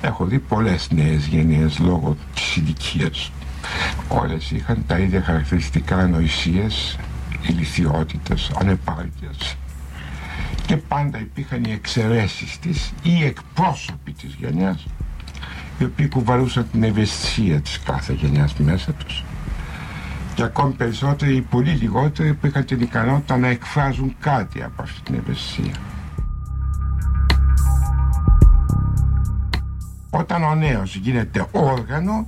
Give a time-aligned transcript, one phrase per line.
[0.00, 3.32] Έχω δει πολλές νέες γενιές λόγω της ηλικίας.
[4.08, 6.98] Όλες είχαν τα ίδια χαρακτηριστικά ανοησίες,
[7.48, 9.56] ηλικιότητες, ανεπάρκειας.
[10.66, 14.86] Και πάντα υπήρχαν οι εξαιρέσεις της ή οι εκπρόσωποι της γενιάς
[15.78, 19.24] οι οποίοι κουβαλούσαν την ευαισθησία της κάθε γενιάς μέσα τους
[20.34, 25.00] και ακόμη περισσότεροι ή πολύ λιγότεροι που είχαν την ικανότητα να εκφράζουν κάτι από αυτή
[25.00, 25.72] την ευαισθησία.
[30.10, 32.26] Όταν ο νέος γίνεται όργανο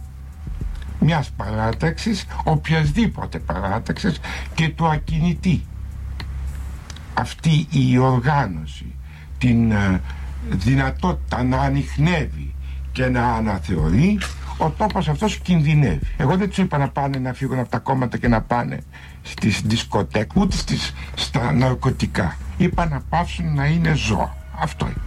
[1.00, 4.20] μιας παράταξης, οποιασδήποτε παράταξης
[4.54, 5.64] και το ακινητή.
[7.14, 8.94] Αυτή η οργάνωση,
[9.38, 10.00] την ε,
[10.48, 12.54] δυνατότητα να ανοιχνεύει
[12.92, 14.18] και να αναθεωρεί
[14.58, 16.06] ο τόπος αυτός κινδυνεύει.
[16.16, 18.78] Εγώ δεν τους είπα να πάνε να φύγουν από τα κόμματα και να πάνε
[19.22, 22.36] στις δισκοτέκ, ούτε στις, στα ναρκωτικά.
[22.56, 24.36] Είπα να πάψουν να είναι ζώα.
[24.58, 25.00] Αυτό είπα.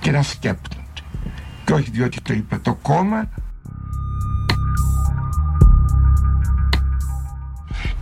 [0.00, 0.85] Και να σκέπτονται.
[1.66, 3.28] Και όχι διότι το είπε το κόμμα,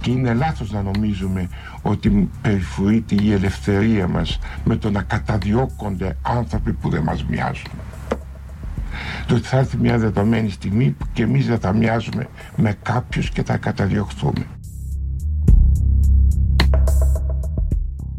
[0.00, 1.48] και είναι λάθος να νομίζουμε
[1.82, 7.70] ότι περιφρουρείται η ελευθερία μας με το να καταδιώκονται άνθρωποι που δεν μας μοιάζουν
[9.26, 13.30] το ότι θα έρθει μια δεδομένη στιγμή που και εμείς δεν θα μοιάζουμε με κάποιους
[13.30, 14.46] και θα καταδιωχθούμε.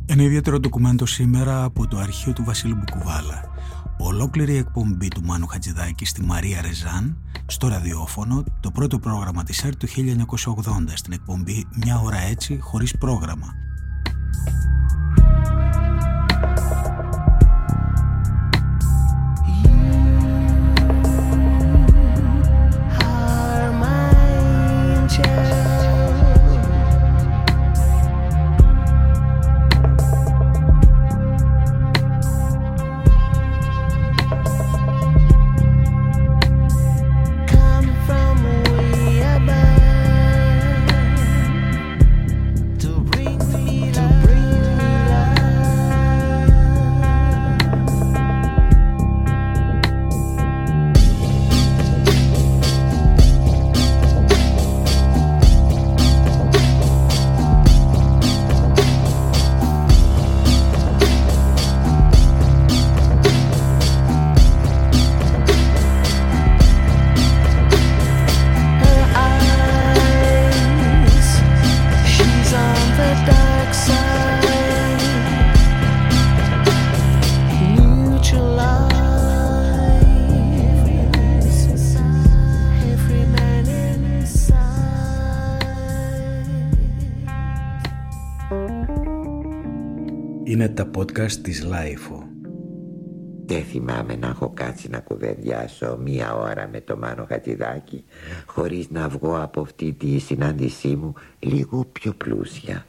[0.05, 3.54] Ένα ιδιαίτερο ντοκουμέντο σήμερα από το αρχείο του Βασίλου Μπουκουβάλα.
[3.97, 9.77] Ολόκληρη εκπομπή του Μάνου Χατζηδάκη στη Μαρία Ρεζάν, στο ραδιόφωνο, το πρώτο πρόγραμμα της ΕΡΤ
[9.79, 13.53] του 1980 στην εκπομπή «Μια ώρα έτσι, χωρίς πρόγραμμα».
[90.83, 92.23] Podcast της LiFO.
[93.45, 98.03] Δεν θυμάμαι να έχω κάτσει να κουβεντιάσω μία ώρα με το Μάνο Χατζιδάκι
[98.45, 102.85] χωρίς να βγω από αυτή τη συνάντησή μου λίγο πιο πλούσια.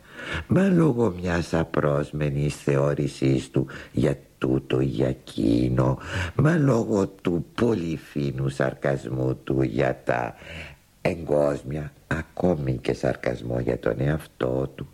[0.47, 5.99] Μα λόγω μιας απρόσμενης θεώρησής του για τούτο ή για εκείνο,
[6.35, 10.35] μα λόγω του πολύ φίνου σαρκασμού του για τα
[11.01, 14.89] εγκόσμια, ακόμη και σαρκασμό για τον εαυτό του.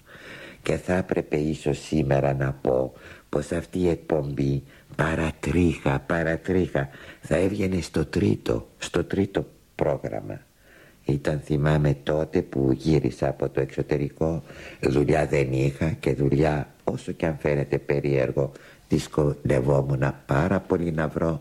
[0.63, 2.93] Και θα έπρεπε ίσως σήμερα να πω
[3.29, 4.63] πως αυτή η εκπομπή
[4.97, 6.89] παρατρίχα, παρατρίχα
[7.21, 10.41] θα έβγαινε στο τρίτο, στο τρίτο πρόγραμμα.
[11.05, 14.43] Ήταν θυμάμαι τότε που γύρισα από το εξωτερικό,
[14.81, 18.53] δουλειά δεν είχα και δουλειά όσο και αν φαίνεται περίεργο
[18.89, 21.41] δυσκολευόμουν πάρα πολύ να βρω.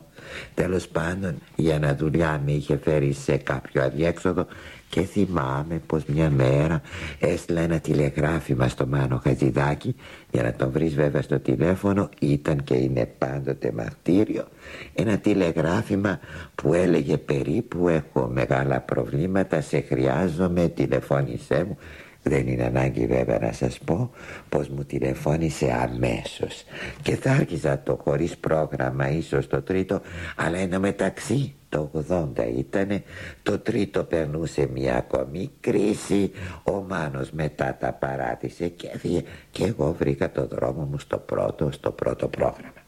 [0.53, 4.46] Τέλος πάντων για να δουλειά με είχε φέρει σε κάποιο αδιέξοδο
[4.91, 6.81] και θυμάμαι πως μια μέρα
[7.19, 9.96] έστειλα ένα τηλεγράφημα στο Μάνο Χατζηδάκη
[10.31, 14.47] για να τον βρεις βέβαια στο τηλέφωνο ήταν και είναι πάντοτε μαρτύριο
[14.96, 16.19] ένα τηλεγράφημα
[16.56, 21.78] που έλεγε περίπου έχω μεγάλα προβλήματα σε χρειάζομαι τηλεφώνησέ μου
[22.23, 24.12] δεν είναι ανάγκη βέβαια να σας πω
[24.50, 26.63] πως μου τηλεφώνησε αμέσως.
[27.02, 30.02] Και θα άρχιζα το χωρίς πρόγραμμα ίσως το τρίτο
[30.35, 32.28] αλλά ένα μεταξύ το 80
[32.58, 33.03] ήτανε
[33.44, 36.32] το τρίτο περνούσε μια ακόμη κρίση
[36.64, 41.72] ο Μάνος μετά τα παράτησε και έφυγε και εγώ βρήκα το δρόμο μου στο πρώτο
[41.72, 42.82] στο πρώτο πρόγραμμα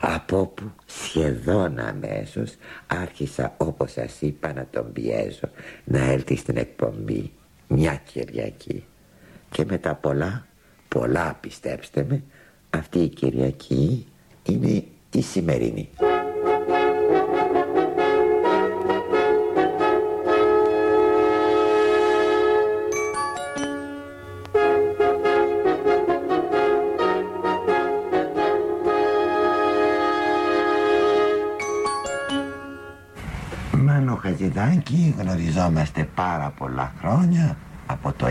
[0.00, 2.54] από όπου σχεδόν αμέσως
[2.86, 5.48] άρχισα όπως σας είπα να τον πιέζω
[5.84, 7.32] να έλθει στην εκπομπή
[7.68, 8.84] μια Κυριακή
[9.50, 10.46] και μετά πολλά,
[10.88, 12.22] πολλά πιστέψτε με
[12.70, 14.06] αυτή η Κυριακή
[14.42, 15.88] είναι η σημερινή.
[34.60, 38.26] Μάνο Χατζηδάκη γνωριζόμαστε πάρα πολλά χρόνια από το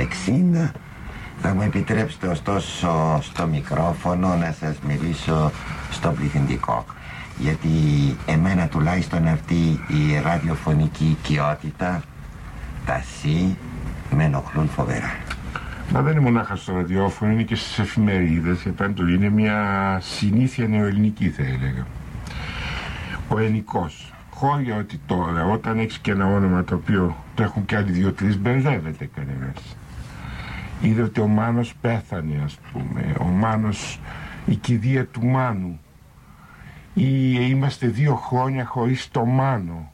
[0.66, 0.72] 60
[1.42, 5.52] θα μου επιτρέψετε ωστόσο στο μικρόφωνο να σας μιλήσω
[5.92, 6.86] στο πληθυντικό
[7.38, 7.70] γιατί
[8.26, 12.02] εμένα τουλάχιστον αυτή η ραδιοφωνική οικειότητα
[12.86, 13.58] τα σι
[14.12, 15.12] με ενοχλούν φοβερά
[15.92, 21.30] Μα δεν είναι μονάχα στο ραδιόφωνο, είναι και στις εφημερίδες, επάντου είναι μια συνήθεια νεοελληνική
[21.30, 21.86] θα έλεγα.
[23.30, 24.09] Ο ενικός.
[24.40, 28.40] Χώρια ότι τώρα όταν έχεις και ένα όνομα το οποίο το έχουν και άλλοι δύο-τρεις
[28.40, 29.78] μπερδεύεται κανένας.
[30.82, 34.00] Είδε ότι ο Μάνος πέθανε ας πούμε, ο Μάνος,
[34.46, 35.80] η κηδεία του Μάνου.
[36.94, 39.92] Ή είμαστε δύο χρόνια χωρίς το Μάνο.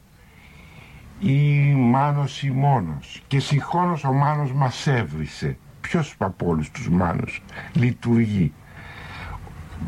[1.20, 3.22] Ή Μάνος ή μόνος.
[3.26, 5.58] Και συγχρόνως ο Μάνος μας έβρισε.
[5.80, 7.42] Ποιος από όλους τους Μάνους
[7.72, 8.52] λειτουργεί.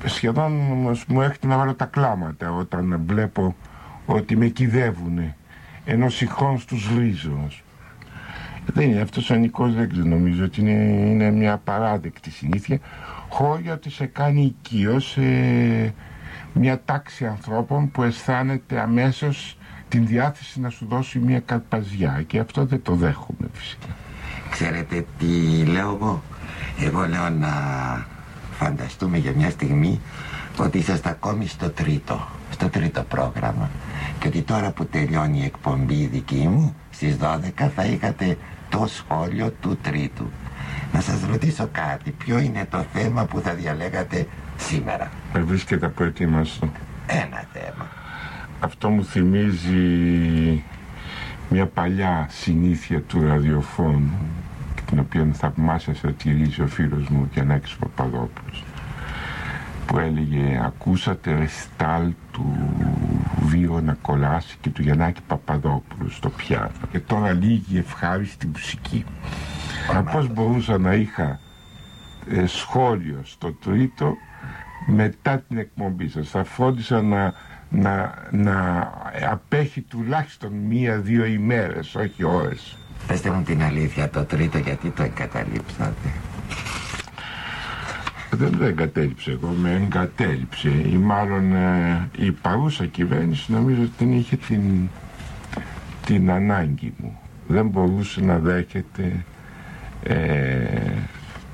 [0.04, 0.52] Σχεδόν
[1.08, 3.56] μου έρχεται να βάλω τα κλάματα όταν βλέπω
[4.10, 5.36] ότι με κυδεύουνε
[5.84, 7.48] ενώ συγχρόνως τους ρίζω
[8.74, 10.70] δεν είναι αυτός ο Νικός δεν ξέρω νομίζω ότι είναι,
[11.10, 12.78] είναι μια παράδεκτη συνήθεια
[13.28, 15.94] χώρια ότι σε κάνει οικείος ε,
[16.52, 19.58] μια τάξη ανθρώπων που αισθάνεται αμέσως
[19.88, 23.96] την διάθεση να σου δώσει μια καρπαζιά και αυτό δεν το δέχομαι φυσικά.
[24.50, 25.26] Ξέρετε τι
[25.64, 26.22] λέω εγώ;
[26.80, 27.48] Εγώ λέω να
[28.52, 30.00] φανταστούμε για μια στιγμή
[30.58, 33.70] ότι είσαστε ακόμη στο τρίτο, στο τρίτο πρόγραμμα
[34.18, 38.36] και ότι τώρα που τελειώνει η εκπομπή δική μου στις 12 θα είχατε
[38.68, 40.30] το σχόλιο του τρίτου.
[40.92, 44.26] Να σας ρωτήσω κάτι, ποιο είναι το θέμα που θα διαλέγατε
[44.56, 46.68] σήμερα; Με βρίσκεται προετοίμαστο.
[47.06, 47.86] Ένα θέμα.
[48.60, 50.62] Αυτό μου θυμίζει
[51.48, 54.18] μια παλιά συνήθεια του ραδιοφώνου
[54.86, 58.64] την οποία θαυμάσια σατυρίζει ο φίλος μου Γιαννάκης Παπαδόπουλος
[59.88, 62.56] που έλεγε ακούσατε ρεστάλ του
[63.40, 69.04] Βίο να κολλάσει και του Γιαννάκη Παπαδόπουλου στο πιάνο και τώρα λίγη ευχάριστη μουσική.
[69.96, 71.40] Αν πώς μπορούσα να είχα
[72.30, 74.14] ε, σχόλιο στο τρίτο
[74.86, 76.28] μετά την εκπομπή σας.
[76.28, 77.34] Θα φρόντισα να,
[77.68, 78.88] να, να
[79.30, 82.76] απέχει τουλάχιστον μία-δύο ημέρες όχι ώρες.
[83.06, 86.08] Πεςτε μου την αλήθεια το τρίτο γιατί το εγκαταλείψατε
[88.30, 94.12] δεν το εγκατέλειψε εγώ, με εγκατέλειψε ή μάλλον ε, η παρούσα κυβέρνηση νομίζω ότι δεν
[94.12, 94.88] είχε την,
[96.06, 97.18] την ανάγκη μου.
[97.46, 99.24] Δεν μπορούσε να δέχεται
[100.02, 100.14] ε,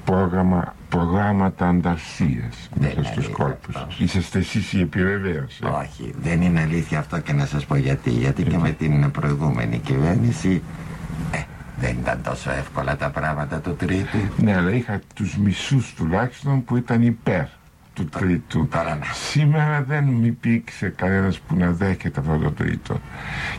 [0.04, 3.76] πρόγραμμα, προγράμματα ανταρσίας μέσα στους κόλπους.
[3.98, 5.64] Είσαστε εσείς η επιβεβαίωση.
[5.64, 8.10] Όχι, δεν είναι αλήθεια αυτό και να σας πω γιατί.
[8.10, 10.83] Γιατί και με την προηγούμενη κυβέρνηση ε,
[11.84, 14.18] δεν ήταν τόσο εύκολα τα πράγματα του τρίτου.
[14.36, 17.44] Ναι, αλλά είχα τους μισούς τουλάχιστον που ήταν υπέρ
[17.94, 18.68] του τρίτου.
[18.68, 19.04] Τώρα ναι.
[19.12, 23.00] Σήμερα δεν μου υπήρξε κανένας που να δέχεται αυτό το τρίτο.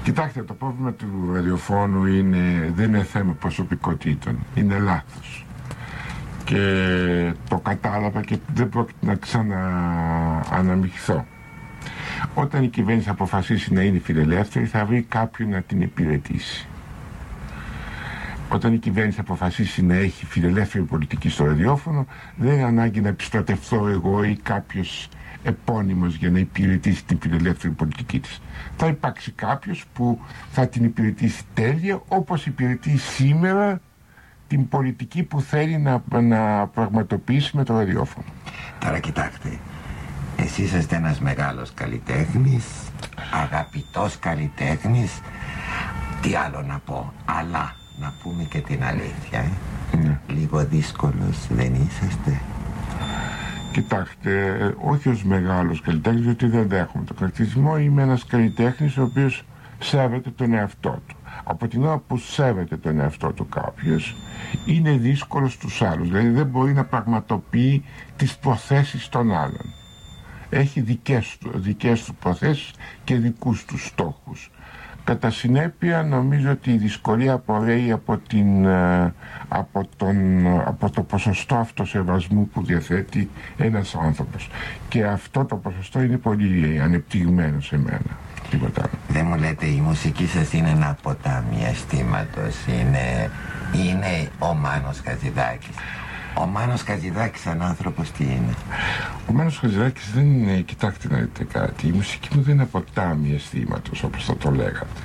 [0.04, 4.38] Κοιτάξτε, το πρόβλημα του ραδιοφώνου είναι, δεν είναι θέμα προσωπικότητων.
[4.56, 5.46] Είναι λάθος.
[6.44, 11.26] Και το κατάλαβα και δεν πρόκειται να ξανααναμειχθώ.
[12.34, 16.68] Όταν η κυβέρνηση αποφασίσει να είναι φιλελεύθερη θα βρει κάποιον να την υπηρετήσει
[18.50, 22.06] όταν η κυβέρνηση αποφασίσει να έχει φιλελεύθερη πολιτική στο ραδιόφωνο,
[22.36, 25.10] δεν είναι ανάγκη να επιστρατευθώ εγώ ή κάποιος
[25.44, 28.42] επώνυμος για να υπηρετήσει την φιλελεύθερη πολιτική της.
[28.78, 30.20] Θα υπάρξει κάποιος που
[30.52, 33.82] θα την υπηρετήσει τέλεια όπως υπηρετεί σήμερα
[34.48, 38.26] την πολιτική που θέλει να, να πραγματοποιήσει με το ραδιόφωνο.
[38.80, 39.60] Τώρα κοιτάξτε,
[40.38, 42.66] εσείς είστε ένας μεγάλος καλλιτέχνης,
[43.32, 45.20] αγαπητός καλλιτέχνης,
[46.22, 49.98] τι άλλο να πω, αλλά να πούμε και την αλήθεια, ε.
[49.98, 50.20] Ναι.
[50.28, 52.42] Λίγο δύσκολος δεν είσαστε.
[53.72, 57.78] Κοιτάξτε, όχι ως μεγάλος καλλιτέχνης, γιατί δεν δέχομαι το κρατισμό.
[57.78, 59.44] Είμαι ένας καλλιτέχνης ο οποίος
[59.80, 61.16] σέβεται τον εαυτό του.
[61.44, 64.16] Από την ώρα που σέβεται τον εαυτό του κάποιος,
[64.66, 66.08] είναι δύσκολος στους άλλους.
[66.08, 67.84] Δηλαδή δεν μπορεί να πραγματοποιεί
[68.16, 69.74] τις προθέσεις των άλλων.
[70.50, 72.74] Έχει δικές του, δικές του προθέσεις
[73.04, 74.52] και δικούς του στόχους.
[75.06, 79.14] Κατά συνέπεια νομίζω ότι η δυσκολία απορρέει από, την, ε,
[79.48, 84.50] από, τον, από το ποσοστό αυτοσεβασμού που διαθέτει ένας άνθρωπος.
[84.90, 88.18] Και αυτό το ποσοστό είναι πολύ ανεπτυγμένο σε μένα.
[88.50, 89.00] Τίποτα άλλο.
[89.08, 93.30] Δεν μου λέτε η μουσική σας είναι ένα ποτάμι αισθήματος, είναι,
[93.74, 95.76] είναι ο Μάνος Χατζηδάκης.
[96.38, 98.54] Ο Μάνος Χατζηδάκης σαν άνθρωπος τι είναι;
[99.30, 103.34] Ο Μάνος Χατζηδάκης δεν είναι, κοιτάξτε να δείτε κάτι, η μουσική μου δεν είναι ποτάμι
[103.34, 105.02] αισθήματος όπως θα το λέγατε.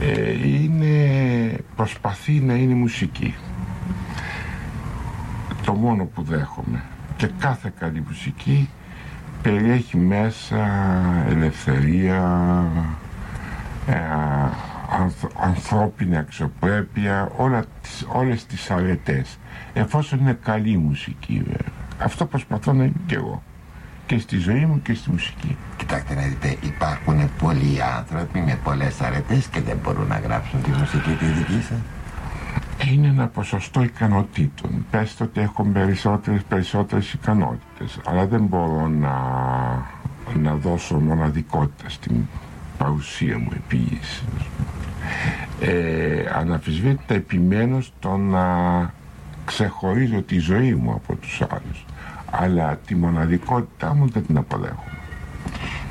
[0.00, 3.34] Ε, είναι, προσπαθεί να είναι μουσική.
[5.64, 6.82] Το μόνο που δέχομαι.
[7.16, 8.68] Και κάθε καλή μουσική
[9.42, 10.56] περιέχει μέσα
[11.28, 12.64] ελευθερία,
[13.86, 13.94] ε,
[15.40, 19.38] ανθρώπινη αξιοπρέπεια, όλα τις, όλες τις αρετές.
[19.72, 21.72] Εφόσον είναι καλή μουσική βέβαια.
[21.98, 23.42] Αυτό προσπαθώ να είμαι και εγώ.
[24.06, 25.56] Και στη ζωή μου και στη μουσική.
[25.76, 30.70] Κοιτάξτε να δείτε, υπάρχουν πολλοί άνθρωποι με πολλές αρετές και δεν μπορούν να γράψουν τη
[30.70, 31.78] μουσική τη δική σας.
[32.92, 34.86] Είναι ένα ποσοστό ικανοτήτων.
[34.90, 37.98] Πέστε ότι έχω περισσότερες, περισσότερες ικανότητες.
[38.06, 39.14] Αλλά δεν μπορώ να,
[40.42, 42.16] να δώσω μοναδικότητα στην
[42.78, 44.24] παρουσία μου επίγηση.
[45.60, 48.44] Ε, αναφυσβήτητα επιμένω στο να
[49.44, 51.84] ξεχωρίζω τη ζωή μου από τους άλλους.
[52.30, 54.98] Αλλά τη μοναδικότητά μου δεν την αποδέχομαι.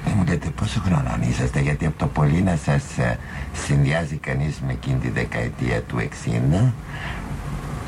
[0.06, 3.18] Δεν μου λέτε πόσο χρόνο είσαστε, γιατί από το πολύ να σας ε,
[3.54, 6.72] συνδυάζει κανείς με εκείνη τη δεκαετία του 60,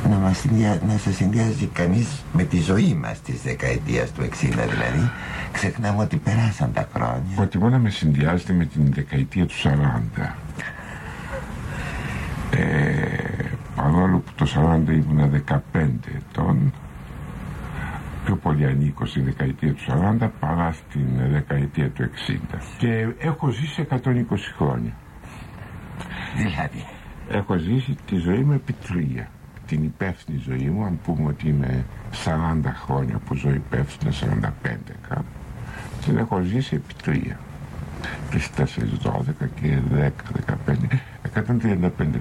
[0.09, 0.81] να, μας συνδυα...
[0.87, 5.11] να σας συνδυάζει κανείς με τη ζωή μας της δεκαετίας του 60 δηλαδή,
[5.51, 7.21] ξεχνάμε ότι περάσαν τα χρόνια.
[7.35, 10.33] Προτιμώ να με συνδυάζετε με την δεκαετία του 40.
[12.51, 13.34] Ε,
[13.85, 14.45] παρόλο που το
[14.87, 15.59] 40 ήμουν 15
[16.15, 16.73] ετών,
[18.25, 19.83] πιο πολύ ανήκω στη δεκαετία του
[20.21, 22.57] 40 παρά στην δεκαετία του 60.
[22.77, 23.95] Και έχω ζήσει 120
[24.57, 24.93] χρόνια.
[26.35, 26.85] Δηλαδή,
[27.29, 29.29] Έχω ζήσει τη ζωή μου επί τρία.
[29.67, 31.85] Την υπεύθυνη ζωή μου, αν πούμε ότι είμαι
[32.25, 34.77] 40 χρόνια που ζω υπεύθυνα, 45
[35.09, 35.25] κάπου,
[36.05, 37.39] την έχω ζήσει επί τρία.
[38.29, 38.63] Τις 4,
[39.03, 40.09] 12 και 10,
[40.67, 41.41] 15, 135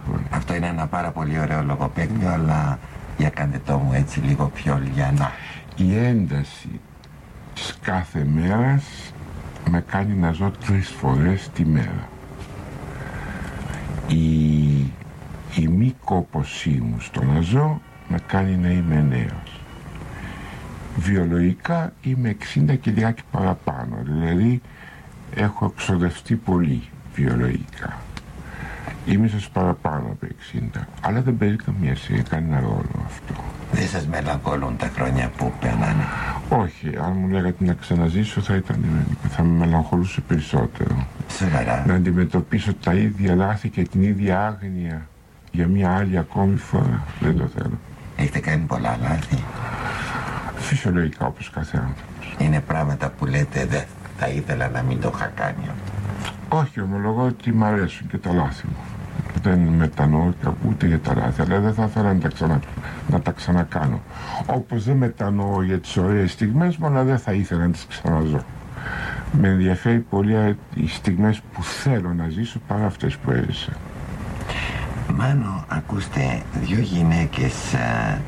[0.05, 0.27] χρόνια.
[0.31, 2.79] αυτό είναι ένα πάρα πολύ ωραίο λογοπαίγνιο, αλλά
[3.17, 5.31] για κάντε το μου έτσι λίγο πιο λιανά.
[5.77, 6.81] Η ένταση
[7.55, 8.85] της κάθε μέρας
[9.71, 12.09] με κάνει να ζω τρεις φορές τη μέρα.
[14.09, 14.75] Η,
[15.55, 19.61] η μη κόπωσή μου στο να ζω με κάνει να είμαι νέος.
[20.97, 24.61] Βιολογικά είμαι 60 και λιγάκι παραπάνω, δηλαδή
[25.35, 26.83] έχω εξοδευτεί πολύ
[27.15, 27.99] βιολογικά.
[29.07, 30.27] Είμαι σας παραπάνω από
[30.77, 33.35] 60, αλλά δεν παίζει καμία σημασία κανένα ρόλο αυτό.
[33.73, 36.05] Δεν σας μελαγχολούν τα χρόνια που περνάνε.
[36.49, 38.85] Όχι, αν μου λέγατε να ξαναζήσω θα ήταν,
[39.29, 41.07] θα με μελαγχολούσε περισσότερο.
[41.31, 41.85] Σοβαρά.
[41.87, 45.07] Να αντιμετωπίσω τα ίδια λάθη και την ίδια άγνοια
[45.51, 47.05] για μια άλλη ακόμη φορά.
[47.21, 47.79] Δεν το θέλω.
[48.17, 49.39] Έχετε κάνει πολλά λάθη.
[50.57, 52.37] Φυσιολογικά όπως κάθε άνθρωπος.
[52.39, 53.85] Είναι πράγματα που λέτε δεν
[54.19, 55.71] θα ήθελα να μην το είχα κάνει.
[56.49, 58.77] Όχι, ομολογώ ότι μ' αρέσουν και τα λάθη μου.
[59.45, 62.61] Δεν μετανοώ και ούτε για τα λάθη, αλλά δεν θα ήθελα να τα, ξανα,
[63.11, 64.01] να τα ξανακάνω.
[64.47, 68.45] Όπως δεν μετανοώ για τις ωραίες στιγμές μου, αλλά δεν θα ήθελα να τις ξαναζώ.
[69.41, 73.73] Με ενδιαφέρει πολύ οι στιγμές που θέλω να ζήσω παρά αυτές που έζησα.
[75.17, 78.19] Μάνο, ακούστε, δυο γυναίκες α,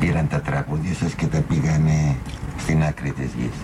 [0.00, 2.16] πήραν τα τραγούδια σας και τα πήγανε
[2.58, 3.56] στην άκρη της γης.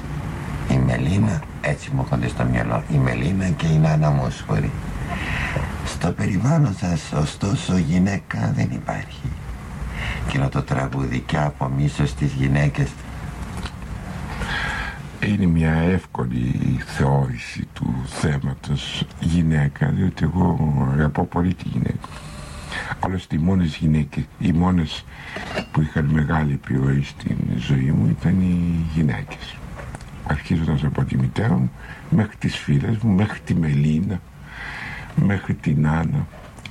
[0.76, 4.70] Η Μελίνα, έτσι μου έρχονται στο μυαλό, η Μελίνα και η Νάνα Μόσχορη.
[5.84, 9.32] Στο περιβάλλον σας, ωστόσο, γυναίκα δεν υπάρχει.
[10.26, 12.88] Εκείνο το τραγούδι και από μίσος στις γυναίκες
[15.26, 22.08] Είναι μια εύκολη θεώρηση του θέματος γυναίκα, διότι εγώ αγαπώ πολύ τη γυναίκα.
[23.00, 25.04] Άλλωστε οι μόνες γυναίκες, οι μόνες
[25.72, 29.56] που είχαν μεγάλη επιρροή στην ζωή μου ήταν οι γυναίκες.
[30.26, 31.70] Αρχίζοντας από τη μητέρα μου,
[32.10, 34.20] μέχρι τις φίλες μου, μέχρι τη Μελίνα,
[35.24, 36.26] μέχρι την Άννα.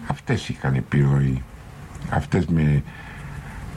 [0.08, 1.42] Αυτές είχαν επιρροή.
[2.10, 2.84] Αυτές με,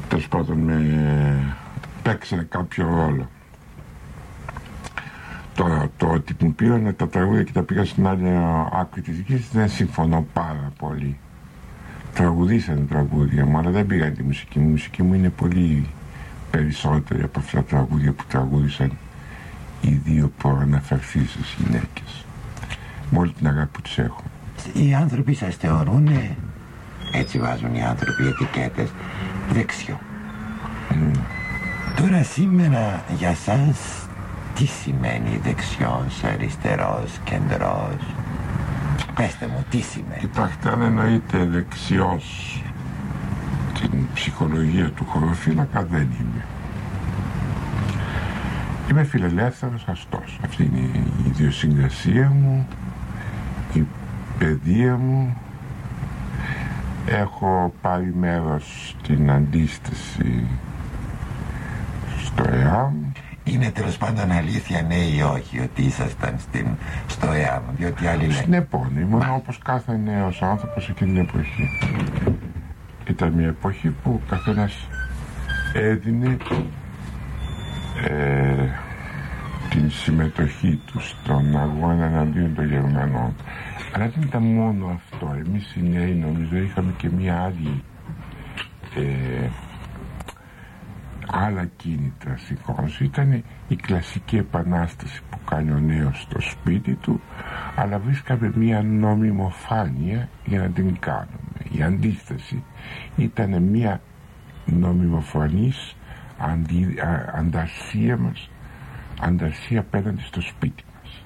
[0.09, 1.57] τέλος πάντων, με
[2.03, 3.29] παίξανε κάποιο ρόλο.
[5.55, 8.29] Τώρα το ότι μου πήραν τα τραγούδια και τα πήγα στην άλλη
[8.73, 11.19] άκρη της γης δεν συμφωνώ πάρα πολύ.
[12.15, 14.69] Τραγουδήσανε τραγούδια μου, αλλά δεν πήγαν τη μουσική μου.
[14.69, 15.87] Η μουσική μου είναι πολύ
[16.51, 18.93] περισσότερη από αυτά τα τραγούδια που τραγούδησαν
[19.81, 22.25] οι δύο προαναφερθήσεις γυναίκες.
[23.11, 24.30] Με όλη την αγάπη που τις έχω.
[24.73, 26.09] Οι άνθρωποι σας θεωρούν,
[27.13, 28.89] έτσι βάζουν οι άνθρωποι ετικέτες,
[29.53, 30.01] δεξιό.
[31.97, 34.09] Τώρα σήμερα για σας
[34.55, 38.15] τι σημαίνει δεξιός, αριστερός, κεντρός;
[39.15, 42.63] Πέστε μου τι σημαίνει; Κοιτάξτε, αν εννοείται δεξιός
[43.81, 46.45] την ψυχολογία του χωροφύλακα δεν είμαι.
[48.91, 50.39] Είμαι φιλελεύθερος αστός.
[50.45, 52.67] Αυτή είναι η ιδιοσυγκρασία μου,
[53.73, 53.87] η
[54.41, 55.37] παιδεία μου.
[57.07, 60.47] Έχω πάρει μέρος στην αντίσταση
[62.25, 62.95] στο ΕΑΜ.
[63.45, 66.67] Είναι τέλος πάντων αλήθεια ναι ή όχι ότι ήσασταν στην,
[67.07, 68.33] στο ΕΑΜ, διότι άλλοι λένε.
[68.33, 71.69] Στην επώνυμο, όπως κάθε νέος άνθρωπος εκείνη την εποχή.
[73.09, 74.89] Ήταν μια εποχή που ο καθένας
[75.75, 76.37] έδινε
[78.09, 78.90] ε,
[79.71, 83.35] την συμμετοχή τους στον αγώνα εναντίον των Γερμανών.
[83.93, 85.35] Αλλά δεν ήταν μόνο αυτό.
[85.47, 87.83] Εμείς οι νέοι νομίζω είχαμε και μία άλλη
[88.97, 89.49] ε,
[91.27, 93.05] άλλα κίνητρα σηκώνωση.
[93.05, 97.21] Ήταν η κλασική επανάσταση που κάνει ο νέος στο σπίτι του
[97.77, 101.61] αλλά βρίσκαμε μία νομιμοφάνεια για να την κάνουμε.
[101.73, 102.65] Η αντίσταση
[103.17, 104.01] ήταν μία
[104.65, 105.97] νομιμοφανής
[106.39, 106.95] αντι,
[107.35, 108.51] ανταρσία μας
[109.21, 111.23] ανταρσία απέναντι στο σπίτι μας.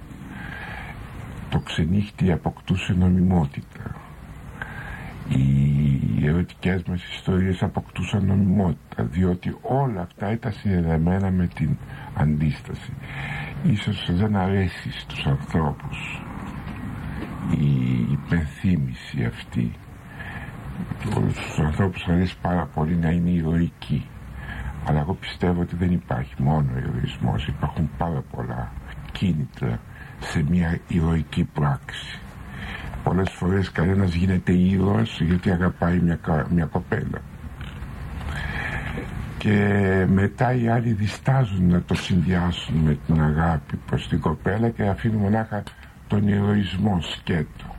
[1.48, 3.94] Το ξενύχτη αποκτούσε νομιμότητα.
[5.28, 11.76] Οι ερωτικές μας ιστορίες αποκτούσαν νομιμότητα διότι όλα αυτά ήταν συνδεδεμένα με την
[12.14, 12.92] αντίσταση.
[13.64, 16.22] Ίσως δεν αρέσει στους ανθρώπους
[17.50, 19.72] η υπενθύμηση αυτή.
[21.30, 24.06] Στους ανθρώπους αρέσει πάρα πολύ να είναι ηρωικοί
[24.84, 28.72] αλλά εγώ πιστεύω ότι δεν υπάρχει μόνο ηρωισμός υπάρχουν πάρα πολλά
[29.12, 29.80] κίνητρα
[30.20, 32.18] σε μια ηρωική πράξη.
[33.04, 36.18] Πολλές φορές κανένας γίνεται ήρωας γιατί αγαπάει μια,
[36.50, 37.20] μια κοπέλα.
[39.38, 44.82] Και μετά οι άλλοι διστάζουν να το συνδυάσουν με την αγάπη προς την κοπέλα και
[44.82, 45.62] αφήνουν μονάχα
[46.06, 47.73] τον ηρωισμό σκέτο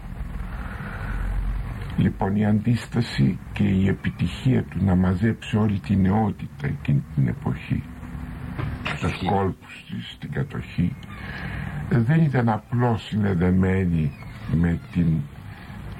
[1.97, 7.83] λοιπόν η αντίσταση και η επιτυχία του να μαζέψει όλη την νεότητα εκείνη την εποχή
[8.95, 10.95] στους κόλπους της, στην κατοχή
[11.89, 14.11] δεν ήταν απλώς συνδεδεμένη
[14.53, 15.07] με την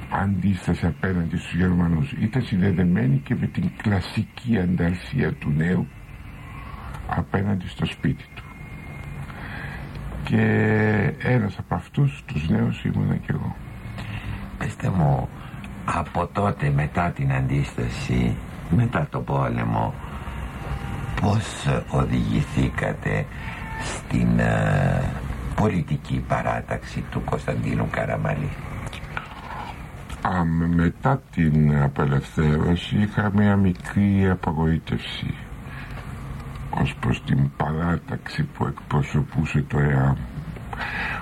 [0.09, 2.11] αντίσταση απέναντι στους Γερμανούς.
[2.11, 5.87] Ήταν συνδεδεμένη και με την κλασική ανταρσία του νέου
[7.07, 8.43] απέναντι στο σπίτι του.
[10.23, 10.41] Και
[11.19, 13.55] ένας από αυτούς τους νέους ήμουνα κι εγώ.
[14.57, 15.29] Πεςτε μου
[15.86, 18.36] από τότε μετά την αντίσταση
[18.70, 19.94] μετά το πόλεμο
[21.22, 23.25] πως οδηγηθήκατε
[23.84, 25.12] στην ε,
[25.56, 28.50] πολιτική παράταξη του Κωνσταντίνου Καραμαλή;
[30.22, 30.44] Α,
[30.75, 35.34] μετά την απελευθέρωση είχα μια μικρή απογοήτευση
[36.69, 40.15] ως προς την παράταξη που εκπροσωπούσε το ΕΑΜ.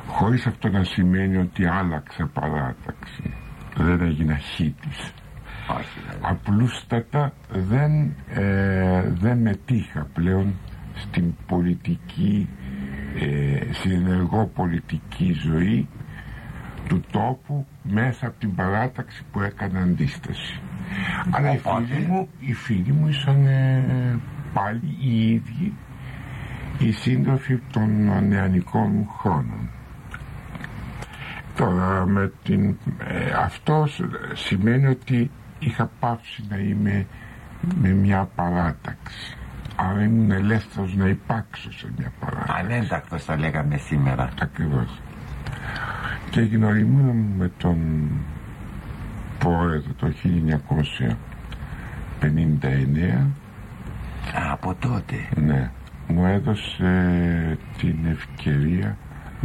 [0.08, 3.34] Χωρίς αυτό να σημαίνει ότι άλλαξε παράταξη
[3.76, 5.14] δεν έγινα χίτης
[6.22, 10.54] απλούστατα δεν, ε, δεν μετήχα πλέον
[10.96, 12.50] στην πολιτική
[13.20, 15.88] ε, στην ενεργό πολιτική ζωή
[16.88, 20.60] του τόπου μέσα από την παράταξη που έκανε αντίσταση.
[21.32, 24.20] Αλλά οι φίλοι μου, οι φίλοι μου ήσαν ε,
[24.54, 25.74] πάλι οι ίδιοι
[26.80, 29.70] οι σύντροφοι των νεανικών μου χρόνων
[31.56, 33.88] τώρα με την ε, αυτό
[34.34, 37.06] σημαίνει ότι είχα πάψει να είμαι
[37.82, 39.38] με μια παράταξη.
[39.76, 42.54] Άρα ήμουν ελεύθερος να υπάρξω σε μια παράταξη.
[42.60, 44.30] Ανέντακτος θα λέγαμε σήμερα.
[44.42, 45.02] Ακριβώς.
[46.30, 47.78] Και γνωριμούν με τον
[49.40, 50.14] πρόεδρο το
[52.20, 53.28] 1959
[54.52, 55.16] από τότε.
[55.36, 55.72] Ναι.
[56.08, 58.98] Μου έδωσε την ευκαιρία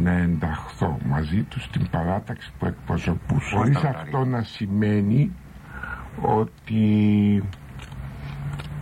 [0.02, 5.32] να ενταχθώ μαζί τους στην παράταξη που εκπροσωπούσε χωρίς αυτό να σημαίνει
[6.20, 6.82] ότι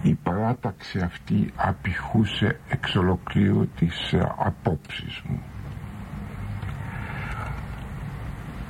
[0.02, 5.42] η παράταξη αυτή απηχούσε εξ ολοκλήρου τις ε, απόψεις μου.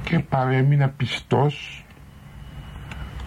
[0.04, 1.84] Και παρέμεινα πιστός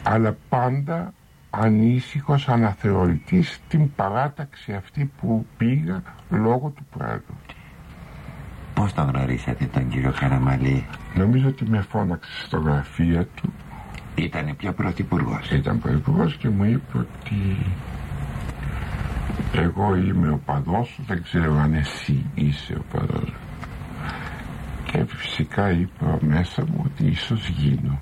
[0.03, 1.13] αλλά πάντα
[1.49, 7.58] ανήσυχος αναθεωρητής την παράταξη αυτή που πήγα λόγω του πράγματος
[8.79, 13.53] Πώς τον γνωρίσατε τον κύριο Καραμαλή Νομίζω ότι με φώναξε στο γραφείο του.
[14.15, 15.51] Ήταν πια πρωθυπουργός.
[15.51, 17.57] Ήταν πρωθυπουργός και μου είπε ότι
[19.53, 23.33] εγώ είμαι ο παδός σου, δεν ξέρω αν εσύ είσαι ο παδός
[24.83, 28.01] και φυσικά είπα μέσα μου ότι ίσως γίνω.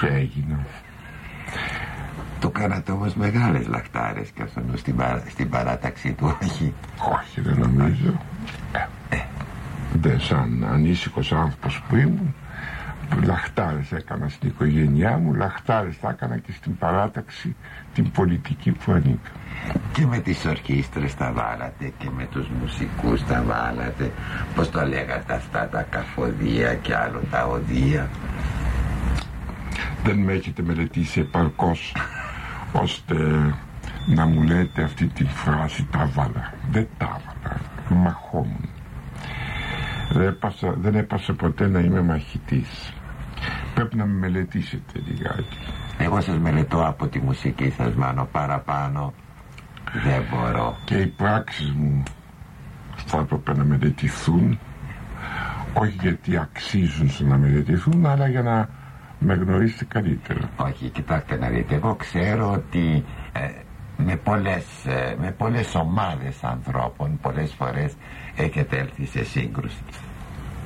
[0.00, 0.66] Και έγινα.
[2.40, 6.74] Το κάνατε όμως μεγάλες λαχτάρες και αυτόν στην, παρά, στην παράταξη του όχι
[7.12, 8.20] όχι δεν νομίζω.
[8.72, 8.86] Ε.
[9.92, 12.34] δεν σαν ανήσυχος άνθρωπος που ήμουν
[13.24, 17.56] λαχτάρες έκανα στην οικογένειά μου λαχτάρες θα έκανα και στην παράταξη
[17.94, 19.30] την πολιτική που ανήκα
[19.92, 24.12] και με τις ορχήστρες τα βάλατε και με τους μουσικούς τα βάλατε.
[24.54, 28.10] Πως το λέγατε αυτά τα καφοδία και άλλο τα οδεία.
[30.04, 31.96] Δεν με έχετε μελετήσει επαρκώς
[32.82, 33.14] ώστε
[34.14, 38.68] να μου λέτε αυτή τη φράση τα βάλα δεν τα βάλα μαχόμουν
[40.10, 42.92] δεν έπασα, δεν έπασα ποτέ να είμαι μαχητής.
[43.74, 45.58] Πρέπει να με μελετήσετε λιγάκι.
[45.98, 49.12] Εγώ σας μελετώ από τη μουσική σας μάνο παραπάνω.
[50.04, 50.76] Δεν μπορώ.
[50.84, 52.02] Και οι πράξεις μου
[53.06, 54.58] θα έπρεπε να μελετηθούν.
[55.72, 58.68] Όχι γιατί αξίζουν στο να μελετηθούν αλλά για να
[59.18, 60.50] με γνωρίσετε καλύτερα.
[60.56, 63.48] Όχι, κοιτάξτε να δείτε, εγώ ξέρω ότι ε,
[63.96, 67.94] με, πολλές, ε, με πολλές ομάδες ανθρώπων πολλές φορές
[68.36, 69.82] έχετε έλθει σε σύγκρουση.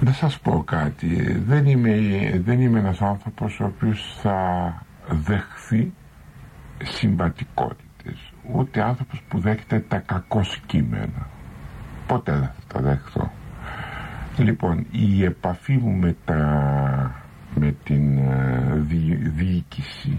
[0.00, 1.90] Να σας πω κάτι, δεν είμαι,
[2.44, 4.38] δεν είμαι ένας άνθρωπος ο οποίος θα
[5.08, 5.92] δεχθεί
[6.82, 11.26] συμπατικότητες, ούτε άνθρωπος που δέχεται τα κακό κείμενα.
[12.06, 13.30] Ποτέ δεν θα τα δεχθώ.
[14.36, 17.14] Λοιπόν, η επαφή μου με, τα,
[17.54, 18.74] με την ε,
[19.34, 20.18] διοίκηση,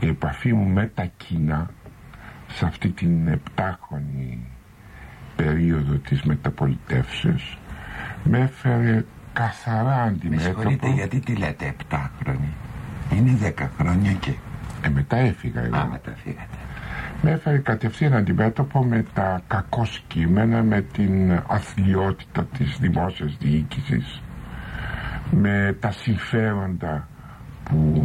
[0.00, 1.70] η επαφή μου με τα κοινά,
[2.56, 4.46] σε αυτή την επτάχρονη
[5.36, 7.58] περίοδο της μεταπολιτεύσεως,
[8.24, 10.34] με έφερε καθαρά αντιμέτωπο.
[10.34, 12.52] Με συγχωρείτε γιατί τη λέτε επτάχρονη;
[13.12, 14.32] Είναι δέκα χρόνια και...
[14.82, 15.76] Ε, μετά έφυγα εγώ.
[15.76, 16.56] Α, μετά φύγατε
[17.22, 24.22] με έφερε κατευθείαν αντιμέτωπο με τα κακό σκήμενα, με την αθλειότητα της δημόσιας διοίκησης,
[25.30, 27.08] με τα συμφέροντα
[27.64, 28.04] που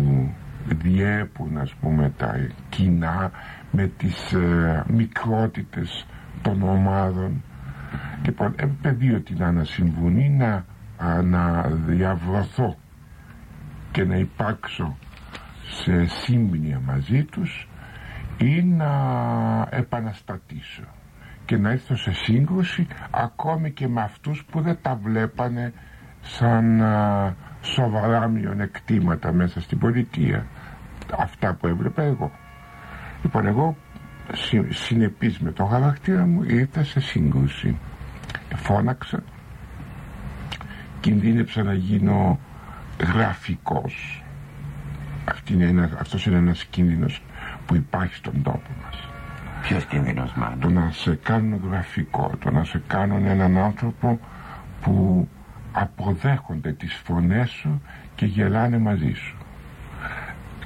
[0.67, 3.31] διέπουν ας πούμε τα κοινά,
[3.71, 6.05] με τις ε, μικρότητες
[6.41, 7.43] των ομάδων.
[8.25, 10.65] Λοιπόν, έπρεπε δύο την ανασυμβουνή να,
[11.21, 12.77] να διαβρωθώ
[13.91, 14.97] και να υπάρξω
[15.83, 17.67] σε σύμπνοια μαζί τους
[18.37, 18.91] ή να
[19.69, 20.83] επαναστατήσω
[21.45, 25.73] και να έρθω σε σύγκρουση ακόμη και με αυτούς που δεν τα βλέπανε
[26.21, 30.45] σαν α, σοβαρά μειονεκτήματα μέσα στην πολιτεία
[31.17, 32.31] αυτά που έβλεπα εγώ
[33.23, 33.77] λοιπόν εγώ
[34.33, 37.77] συ, συνεπής με το χαρακτήρα μου ήρθα σε σύγκρουση
[38.55, 39.23] φώναξα
[40.99, 42.39] κινδύνεψα να γίνω
[43.13, 44.23] γραφικός
[45.25, 47.21] Αυτή είναι ένα, αυτός είναι ένας κίνδυνος
[47.65, 49.07] που υπάρχει στον τόπο μας.
[49.61, 50.59] Ποιος κίνδυνος μάλλον.
[50.59, 54.19] Το να σε κάνουν γραφικό, το να σε κάνουν έναν άνθρωπο
[54.81, 55.27] που
[55.71, 57.81] αποδέχονται τις φωνές σου
[58.15, 59.37] και γελάνε μαζί σου.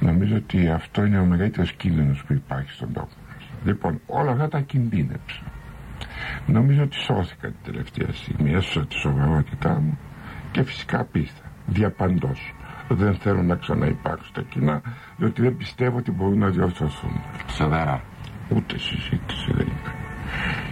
[0.00, 3.44] Νομίζω ότι αυτό είναι ο μεγαλύτερος κίνδυνος που υπάρχει στον τόπο μας.
[3.64, 5.40] Λοιπόν, όλα αυτά τα κινδύνεψα.
[6.46, 9.98] Νομίζω ότι σώθηκα την τελευταία στιγμή, έσωσα τη σοβαρότητά μου
[10.50, 12.54] και φυσικά πίστα, διαπαντός.
[12.88, 14.82] Δεν θέλω να ξαναυπάρξουν τα κοινά
[15.16, 17.20] διότι δεν πιστεύω ότι μπορούν να διορθωθούν.
[17.50, 18.02] Σοβαρά.
[18.48, 19.94] Ούτε συζήτηση δεν είναι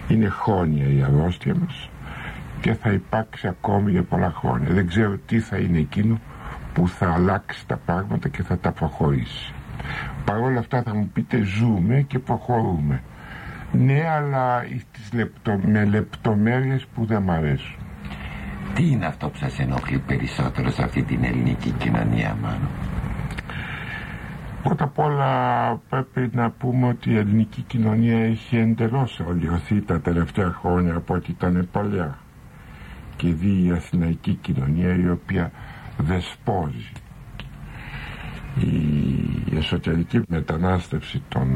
[0.07, 1.89] είναι χρόνια η αρρώστια μας
[2.61, 4.73] και θα υπάρξει ακόμη για πολλά χρόνια.
[4.73, 6.19] Δεν ξέρω τι θα είναι εκείνο
[6.75, 9.53] που θα αλλάξει τα πράγματα και θα τα προχωρήσει.
[10.25, 13.01] Παρ' όλα αυτά θα μου πείτε ζούμε και προχωρούμε.
[13.71, 14.61] Ναι αλλά
[15.65, 17.75] με λεπτομέρειες που δεν μ' αρέσουν.
[18.73, 22.69] Τι είναι αυτό που σας ενοχλεί περισσότερο σε αυτή την ελληνική κοινωνία μάλλον.
[24.63, 30.51] Πρώτα απ' όλα πρέπει να πούμε ότι η ελληνική κοινωνία έχει εντελώς ολιωθεί τα τελευταία
[30.51, 32.17] χρόνια από ό,τι ήταν παλιά
[33.15, 35.51] και δει η αθηναϊκή κοινωνία η οποία
[35.97, 36.91] δεσπόζει.
[39.49, 41.49] Η εσωτερική μετανάστευση των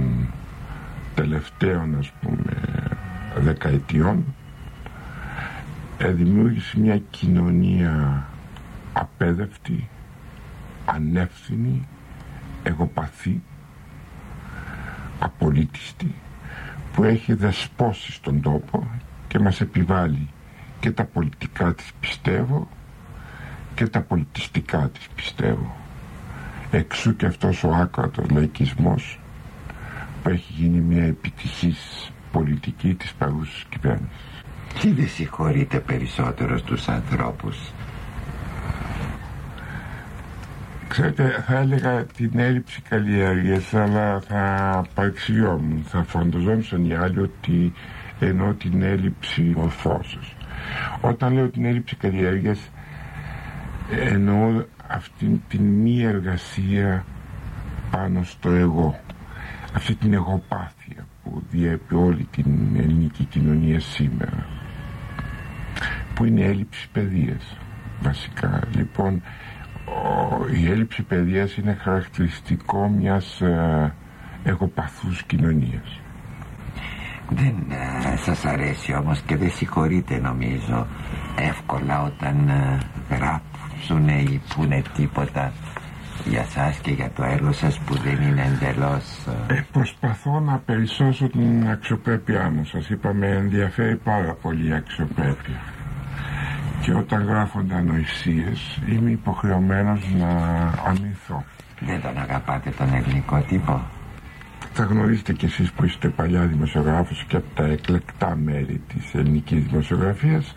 [1.16, 2.62] τελευταίων ας πούμε
[3.38, 4.26] δεκαετιών
[6.08, 8.26] δημιούργησε μια κοινωνία
[8.94, 9.90] απέδευτη,
[10.86, 11.88] ανεύθυνη,
[12.64, 13.42] εγωπαθή,
[15.20, 16.16] απολύτιστη
[16.94, 18.88] που έχει δεσπόσει στον τόπο
[19.28, 20.30] και μας επιβάλλει
[20.80, 22.68] και τα πολιτικά της πιστεύω
[23.80, 25.76] και τα πολιτιστικά της πιστεύω.
[26.72, 29.20] Εξού και αυτός ο άκρατος λαϊκισμός
[30.24, 34.44] που έχει γίνει μια επιτυχής πολιτική της παρούσης κυβέρνησης.
[34.80, 37.58] Τι δεν συγχωρείτε περισσότερο στους ανθρώπους.
[40.88, 47.74] Ξέρετε, θα έλεγα την έλλειψη καλλιέργειας, αλλά θα παρεξηγιόμουν, θα φανταζόμουν οι άλλοι ότι
[48.20, 50.36] εννοώ την έλλειψη μορφώσεως.
[51.02, 52.60] Όταν λέω την έλλειψη καλλιέργειας,
[53.92, 57.06] εννοώ αυτή την μη εργασία
[57.92, 59.00] πάνω στο εγώ.
[59.76, 62.46] Αυτή την εγωπάθεια που διέπει όλη την
[62.78, 64.46] ελληνική κοινωνία σήμερα.
[66.14, 67.58] Που είναι η έλλειψη παιδείας
[68.02, 68.62] βασικά.
[68.76, 69.22] Λοιπόν
[70.62, 73.94] η έλλειψη παιδείας είναι χαρακτηριστικό μιας ε,
[74.44, 76.00] εγωπαθούς κοινωνίας.
[77.30, 77.56] Δεν
[78.14, 80.88] ε, σας αρέσει όμως και δεν συγχωρείτε νομίζω
[81.38, 82.78] εύκολα όταν ε,
[83.80, 85.52] γράψουν ή πούνε τίποτα
[86.26, 89.04] για σας και για το έργο σας που δεν είναι εντελώς...
[89.48, 92.66] Ε, ε προσπαθώ να περισσώσω την αξιοπρέπειά μου.
[92.66, 95.60] Σας είπα με ενδιαφέρει πάρα πολύ η αξιοπρέπεια.
[96.82, 100.28] Και όταν γράφονται ανοησίες είμαι υποχρεωμένος να
[100.88, 101.44] αμυνθώ.
[101.80, 103.82] Δεν τον αγαπάτε τον ελληνικό τύπο;
[104.74, 109.64] θα γνωρίζετε κι εσείς που είστε παλιά δημοσιογράφος και από τα εκλεκτά μέρη της ελληνικής
[109.64, 110.56] δημοσιογραφίας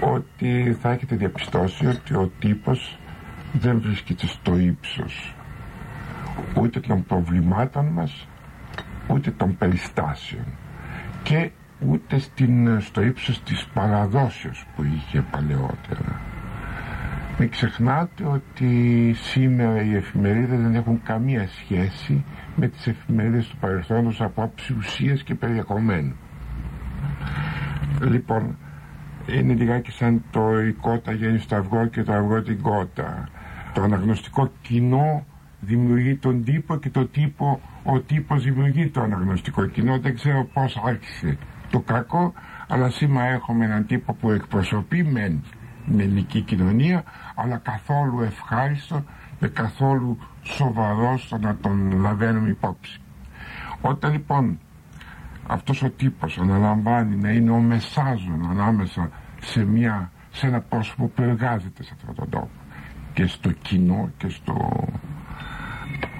[0.00, 2.98] ότι θα έχετε διαπιστώσει ότι ο τύπος
[3.52, 5.34] δεν βρίσκεται στο ύψος
[6.54, 8.28] ούτε των προβλημάτων μας
[9.08, 10.44] ούτε των περιστάσεων
[11.22, 11.50] και
[11.88, 16.20] ούτε στην, στο ύψος της παραδόσεως που είχε παλαιότερα.
[17.38, 22.24] Μην ξεχνάτε ότι σήμερα οι εφημερίδες δεν έχουν καμία σχέση
[22.56, 26.14] με τις εφημερίδες του παρελθόντος από άψη ουσίας και περιεχομένου.
[28.00, 28.56] Λοιπόν,
[29.32, 33.28] είναι λιγάκι σαν το η κότα γέννη στο αυγό και το αυγό την κότα.
[33.72, 35.26] Το αναγνωστικό κοινό
[35.60, 39.98] δημιουργεί τον τύπο και το τύπο, ο τύπος δημιουργεί το αναγνωστικό κοινό.
[39.98, 41.38] Δεν ξέρω πώς άρχισε
[41.70, 42.32] το κακό,
[42.68, 45.42] αλλά σήμερα έχουμε έναν τύπο που εκπροσωπεί μεν
[45.84, 49.04] την ελληνική κοινωνία, αλλά καθόλου ευχάριστο
[49.38, 53.00] και καθόλου σοβαρό στο να τον λαβαίνουμε υπόψη.
[53.80, 54.58] Όταν λοιπόν
[55.48, 61.22] αυτός ο τύπος αναλαμβάνει να είναι ο μεσάζων ανάμεσα σε, μια, σε ένα πρόσωπο που
[61.22, 62.50] εργάζεται σε αυτόν τον τόπο.
[63.12, 64.84] Και στο κοινό και στο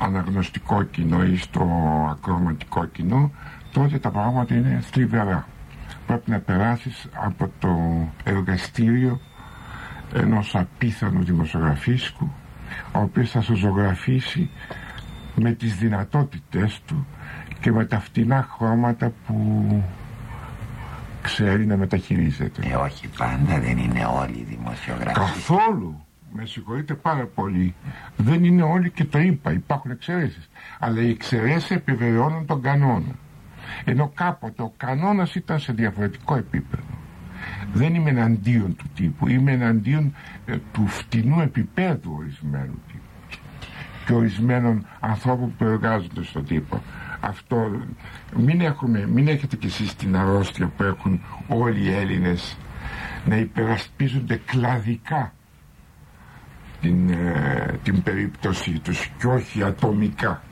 [0.01, 1.69] αναγνωστικό κοινό ή στο
[2.11, 3.31] ακροματικό κοινό
[3.73, 5.47] τότε τα πράγματα είναι θλιβερά
[6.09, 7.77] πρέπει να περάσεις από το
[8.25, 9.21] εργαστήριο
[10.14, 12.33] ενός απίθανου δημοσιογραφίσκου
[12.93, 14.51] ο οποίος θα σου ζωγραφίσει
[15.35, 17.07] με τις δυνατότητες του
[17.61, 19.83] και με τα φτηνά χρώματα που
[21.23, 22.62] ξέρει να μεταχειρίζεται.
[22.68, 25.18] Ε, όχι πάντα, δεν είναι όλοι οι δημοσιογράφοι.
[25.21, 26.03] Καθόλου.
[26.33, 27.75] Με συγχωρείτε πάρα πολύ.
[28.16, 30.51] Δεν είναι όλοι και το είπα, υπάρχουν εξαιρέσεις.
[30.79, 33.14] Αλλά οι εξαιρέσεις επιβεβαιώνουν τον κανόνα.
[33.85, 36.83] Ενώ κάποτε ο κανόνας ήταν σε διαφορετικό επίπεδο.
[37.73, 40.14] Δεν είμαι εναντίον του τύπου, είμαι εναντίον
[40.47, 43.03] ε, του φτηνού επίπεδου ορισμένου τύπου
[44.09, 46.83] και ορισμένων ανθρώπων που εργάζονται στον τύπο.
[47.21, 47.71] Αυτό
[48.37, 52.57] μην, έχουμε, μην έχετε κι εσείς την αρρώστια που έχουν όλοι οι Έλληνες
[53.25, 55.33] να υπερασπίζονται κλαδικά
[56.81, 60.43] την, ε, την περίπτωσή τους και όχι ατομικά.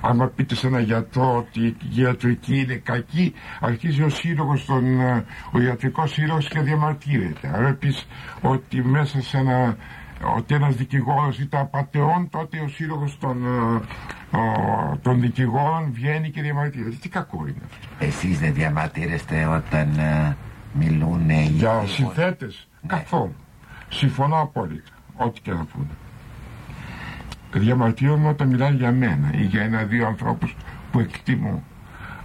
[0.00, 5.24] Άμα πείτε σε ένα γιατρό ότι η ιατρική είναι κακή αρχίζει ο σύλλογος τον, ε,
[5.52, 7.50] ο ιατρικός σύλλογος και διαμαρτύρεται.
[7.54, 8.06] Άρα πεις
[8.40, 9.76] ότι μέσα σε ένα
[10.36, 13.44] ότι ένας δικηγόρος ήταν απατεών τότε ο σύλλογος των,
[14.36, 19.88] ε, των δικηγόρων βγαίνει και διαμαρτύρεται τι κακό είναι αυτό εσείς δεν διαμαρτύρεστε όταν
[20.72, 22.88] μιλούν για συνθέτες ναι.
[22.88, 23.34] καθόλου
[23.88, 25.86] συμφωνώ απόλυτα ό,τι και να πούνε.
[27.52, 30.56] Διαμαρτύρομαι όταν μιλάνε για μένα ή για ένα-δύο ανθρώπους
[30.90, 31.62] που εκτιμώ.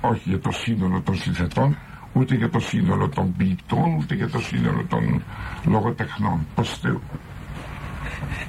[0.02, 1.78] Όχι για το σύνολο των συνθετών,
[2.14, 5.24] ούτε για το σύνολο των ποιητών, ούτε για το σύνολο των
[5.66, 6.48] λογοτεχνών.
[6.56, 7.02] Πώς Θεού.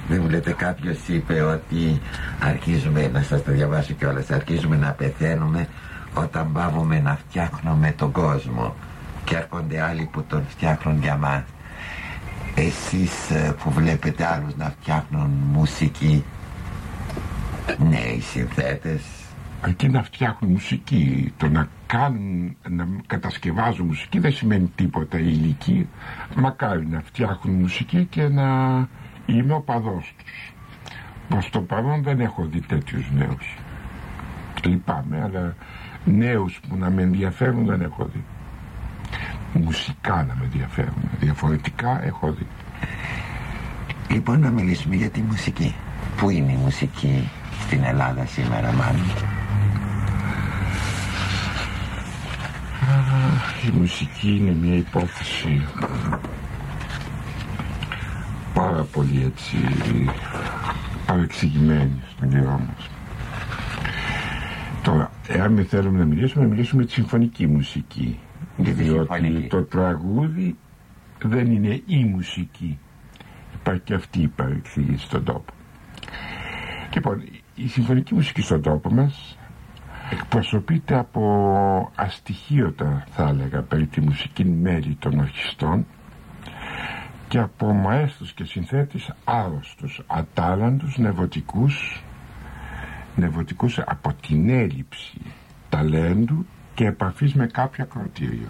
[0.07, 2.01] Δεν μου λέτε κάποιος είπε ότι
[2.39, 5.67] αρχίζουμε, να σας το διαβάσω κιόλας, αρχίζουμε να πεθαίνουμε
[6.13, 8.75] όταν πάβουμε να φτιάχνουμε τον κόσμο
[9.23, 11.43] και έρχονται άλλοι που τον φτιάχνουν για μας.
[12.55, 16.23] Εσείς ε, που βλέπετε άλλους να φτιάχνουν μουσική
[17.89, 19.01] νέοι συνθέτες.
[19.61, 25.85] Αρκεί να φτιάχνουν μουσική το να κάνουν να κατασκευάζουν μουσική δεν σημαίνει τίποτα η ηλικία.
[26.35, 28.47] Μακάρι να φτιάχνουν μουσική και να
[29.25, 30.53] είμαι ο παδός τους
[31.29, 33.57] προς το παρόν δεν έχω δει τέτοιους νέους
[34.65, 35.55] λυπάμαι αλλά
[36.05, 38.23] νέους που να με ενδιαφέρουν δεν έχω δει
[39.53, 40.93] μουσικά να με ενδιαφέρουν.
[41.19, 42.47] Διαφορετικά έχω δει.
[44.09, 45.75] Λοιπόν να μιλήσουμε για τη μουσική.
[46.17, 49.05] Πού είναι η μουσική στην Ελλάδα σήμερα μάλλον.
[53.67, 55.61] Η μουσική είναι μια υπόθεση
[58.53, 59.57] πάρα πολύ έτσι
[61.05, 62.89] παρεξηγημένη στον καιρό μας.
[64.83, 68.19] Τώρα, εάν θέλουμε να μιλήσουμε, να μιλήσουμε τη συμφωνική μουσική.
[68.57, 70.57] Διότι το τραγούδι
[71.23, 72.79] δεν είναι η μουσική.
[73.53, 75.53] Υπάρχει και αυτή η παρεξήγηση στον τόπο.
[76.93, 77.23] Λοιπόν
[77.55, 79.37] η συμφωνική μουσική στον τόπο μας
[80.11, 85.85] εκπροσωπείται από αστοιχείωτα θα έλεγα περί τη μουσική μέλη των ορχιστών
[87.33, 92.03] και από μαέστρους και συνθέτες άρρωστους, ατάλαντους, νευωτικούς
[93.15, 95.21] νευωτικούς από την έλλειψη
[95.69, 98.47] ταλέντου και επαφής με κάποιο ακροατήριο.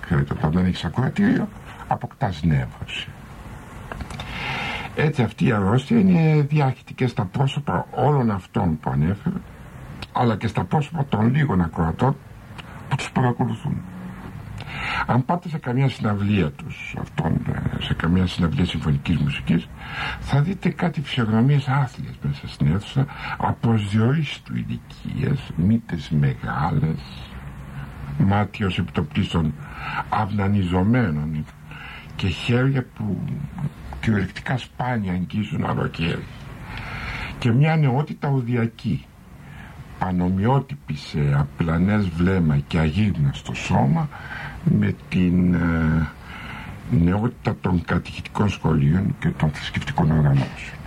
[0.00, 1.48] Ξέρετε, όταν δεν έχεις ακροατήριο,
[1.88, 3.08] αποκτάς νεύρωση.
[4.94, 9.40] Έτσι αυτή η αρρώστια είναι διάχυτη και στα πρόσωπα όλων αυτών που ανέφερα,
[10.12, 12.16] αλλά και στα πρόσωπα των λίγων ακροατών
[12.88, 13.82] που τους παρακολουθούν.
[15.06, 17.40] Αν πάτε σε καμιά συναυλία τους αυτών,
[17.78, 19.68] ε, σε καμιά συναυλία συμφωνικής μουσικής
[20.20, 23.06] θα δείτε κάτι φυσιογνωμίες άθλιες μέσα στην αίθουσα
[23.38, 27.00] αποσδιορίσεις του ηλικίες, μύτες μεγάλες
[28.18, 29.54] μάτια ως επιτοπλίστων
[30.08, 31.44] αυνανιζομένων
[32.16, 33.24] και χέρια που
[34.00, 36.24] κυριολεκτικά σπάνια αγγίζουν άλλο χέρι
[37.38, 39.04] και μια νεότητα οδιακή
[39.98, 44.08] πανομοιότυπη σε απλανές βλέμμα και αγίγναστο σώμα
[44.64, 46.08] με την ε,
[46.90, 50.78] νεότητα των κατηχητικών σχολείων και των θρησκευτικών οργανώσεων.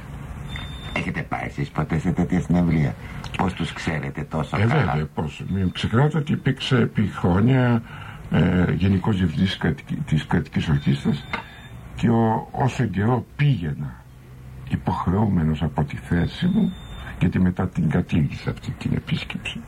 [0.93, 2.95] Έχετε πάει εσείς ποτέ σε τέτοια συνευλία.
[3.37, 5.43] Πώς τους ξέρετε τόσο ε, καλά; Βέβαια, πώς.
[5.47, 7.81] Μην ξεχνάτε ότι υπήρξε επί χρόνια
[8.31, 9.59] ε, γενικός διευθυντής
[10.05, 11.25] της κρατικής ορχήστρας
[11.95, 14.03] και ο, όσο καιρό πήγαινα
[14.69, 16.73] υποχρεούμενος από τη θέση μου
[17.19, 19.59] γιατί μετά την κατήργησα αυτή την επίσκεψη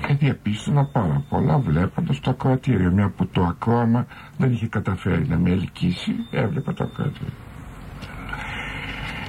[0.00, 4.06] και διαπίστωνα πάρα πολλά βλέποντας το ακροατήριο μια που το ακρόαμα
[4.38, 7.32] δεν είχε καταφέρει να με ελκύσει έβλεπα το ακροατήριο.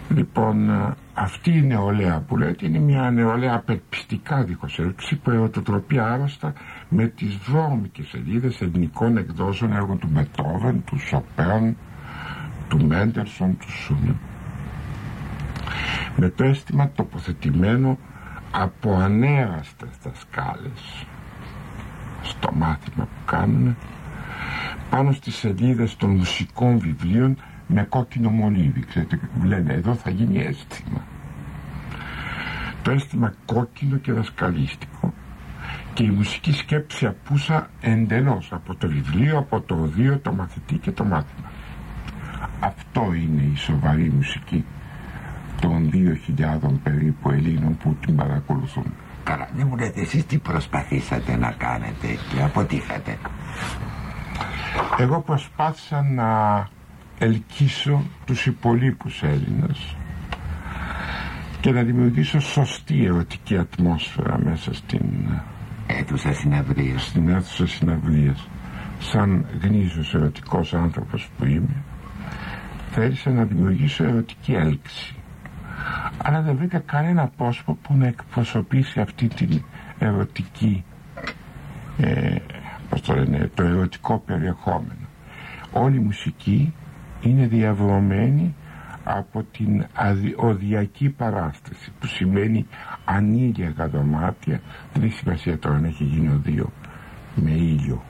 [0.10, 0.70] Λοιπόν
[1.14, 6.54] αυτή η νεολαία που λέτε είναι μια νεολαία απελπιστικά δίχως έλξη που ερωτοτροπεί άρρωστα
[6.90, 11.78] με τις βρώμικες σελίδες ελληνικών εκδόσεων έργων του Μπετόβεν, του Σοπέν,
[12.68, 14.16] του Μέντερσον, του Σούμιν
[16.18, 17.98] με το αίσθημα τοποθετημένο
[18.52, 21.06] από ανέραστες δασκάλες
[22.22, 23.76] στο μάθημα που κάνουν
[24.90, 28.86] πάνω στις σελίδες των μουσικών βιβλίων με κόκκινο μολύβι.
[28.86, 31.02] Ξέρετε λένε εδώ θα γίνει αίσθημα.
[32.82, 35.14] Το αίσθημα κόκκινο και δασκαλίστικο.
[35.94, 40.92] Και η μουσική σκέψη απούσα εντελώς από το βιβλίο, από το οδείο, το μαθητή και
[40.92, 41.52] το μάθημα.
[42.60, 44.66] Αυτό είναι η σοβαρή μουσική
[45.62, 45.90] των
[46.38, 48.94] 2.000 περίπου Ελλήνων που την παρακολουθούν.
[49.24, 53.18] Καλά, δεν μου λέτε εσείς τι προσπαθήσατε να κάνετε και αποτύχατε.
[54.98, 56.68] Εγώ προσπάθησα να
[57.18, 59.96] ελκύσω τους υπολείπους Έλληνες
[61.62, 65.06] και να δημιουργήσω σωστή ερωτική ατμόσφαιρα μέσα στην
[65.88, 67.06] αίθουσα συναυλίας.
[67.06, 68.48] Στην αίθουσα συναυλίας.
[69.00, 71.84] Σαν γνήσιος ερωτικός άνθρωπος που είμαι
[73.00, 75.16] θέλησα να δημιουργήσω ερωτική έλξη
[76.24, 79.62] αλλά δεν βρήκα κανένα πρόσωπο που να εκπροσωπήσει αυτή την
[80.00, 80.84] ερωτική
[81.98, 82.36] ε,
[82.90, 85.08] πώς το λένε, το ερωτικό περιεχόμενο.
[85.72, 86.74] Όλη η μουσική
[87.22, 88.56] είναι διαβρωμένη
[89.04, 89.86] από την
[90.36, 92.68] οδιακή παράσταση που σημαίνει
[93.06, 94.62] ανήλια δωμάτια
[94.94, 96.72] δεν έχει σημασία τώρα να έχει γίνει οδείο
[97.36, 98.04] με ήλιο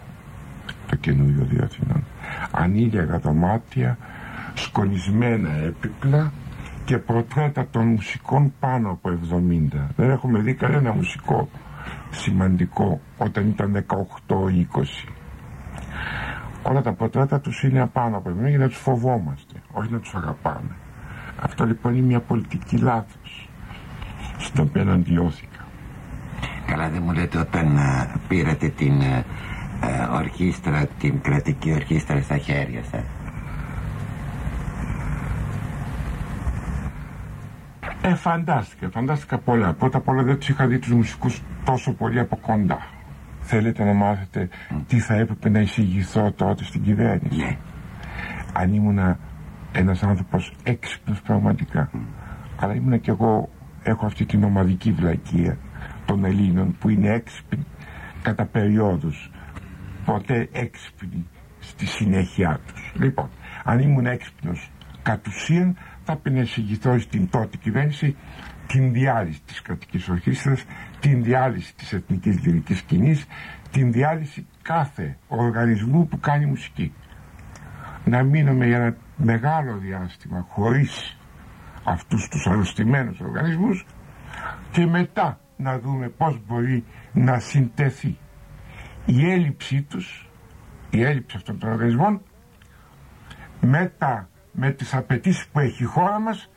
[0.90, 2.04] το καινούριο οδείο Αθηνών.
[2.52, 3.98] Ανήλια δωμάτια
[4.54, 6.32] σκονισμένα έπιπλα
[6.88, 11.50] και προτρέτα των μουσικών πάνω από 70 δεν έχουμε δει κανένα μουσικό
[12.10, 13.86] σημαντικό όταν ήταν
[14.28, 14.38] 18-20
[16.64, 20.16] όλα τα προτρέτα τους είναι απάνω από 70 για να τους φοβόμαστε όχι να τους
[20.16, 20.76] αγαπάμε.
[21.42, 23.50] Αυτό λοιπόν είναι μια πολιτική λάθος
[24.38, 25.66] στην οποία αντιώθηκα
[26.66, 29.24] Καλά δεν μου λέτε όταν α, πήρατε την α,
[30.14, 33.04] ορχήστρα, την κρατική ορχήστρα στα χέρια σας
[38.10, 39.74] Ε, φαντάστηκα, φαντάστηκα πολλά.
[39.74, 42.80] Πρώτα απ' όλα δεν τους είχα δει τους μουσικούς τόσο πολύ από κοντά.
[43.42, 44.50] Θέλετε να μάθετε
[44.88, 47.58] τι θα έπρεπε να εισηγηθώ τότε στην κυβέρνηση; Ναι.
[48.54, 49.18] Αν ήμουν
[49.72, 51.90] ένας άνθρωπος έξυπνος πραγματικά.
[52.60, 53.50] Αλλά ήμουν κι εγώ,
[53.84, 55.58] έχω αυτή την ομαδική βλακεία
[56.06, 57.66] των Ελλήνων που είναι έξυπνοι
[58.22, 59.32] κατά περιόδους.
[60.06, 61.28] Ποτέ έξυπνοι
[61.60, 62.94] στη συνέχεια τους.
[63.00, 63.30] Λοιπόν,
[63.64, 65.78] αν ήμουν έξυπνος κατ' ουσίαν
[66.10, 68.16] θα πενεσηγηθώ στην τότε κυβέρνηση
[68.68, 70.64] την διάλυση της κρατικής ορχήστρας,
[71.00, 73.26] την διάλυση της εθνικής λυρικής σκηνής,
[73.72, 76.94] την διάλυση κάθε οργανισμού που κάνει μουσική.
[78.06, 81.18] Να μείνουμε για ένα μεγάλο διάστημα χωρίς
[81.84, 83.86] αυτούς τους αρρωστημένους οργανισμούς
[84.72, 88.18] και μετά να δούμε πώς μπορεί να συντεθεί
[89.06, 90.30] η έλλειψή τους,
[90.90, 92.22] η έλλειψη αυτών των οργανισμών
[93.62, 96.50] με τα με τις απαιτήσεις που έχει η χώρα μας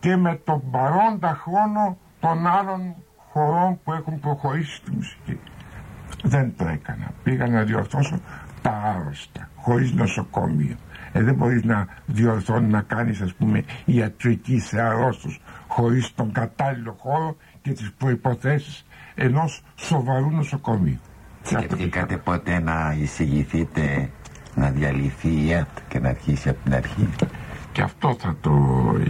[0.00, 2.94] και με τον παρόντα χρόνο των άλλων
[3.32, 5.40] χωρών που έχουν προχωρήσει στη μουσική.
[6.22, 7.10] Δεν το έκανα.
[7.22, 8.20] Πήγα να διορθώσω
[8.62, 10.76] τα άρρωστα, χωρίς νοσοκομείο.
[11.12, 16.96] Ε, δεν μπορείς να διορθώνεις να κάνεις ας πούμε ιατρικής σε αρρώστους χωρίς τον κατάλληλο
[16.98, 21.00] χώρο και τις προϋποθέσεις ενός σοβαρού νοσοκομείου.
[21.42, 24.10] Σκεφτήκατε ποτέ να εισηγηθείτε
[24.54, 27.08] να διαλυθεί η ΕΤ και να αρχίσει από την αρχή.
[27.72, 28.52] Και αυτό θα το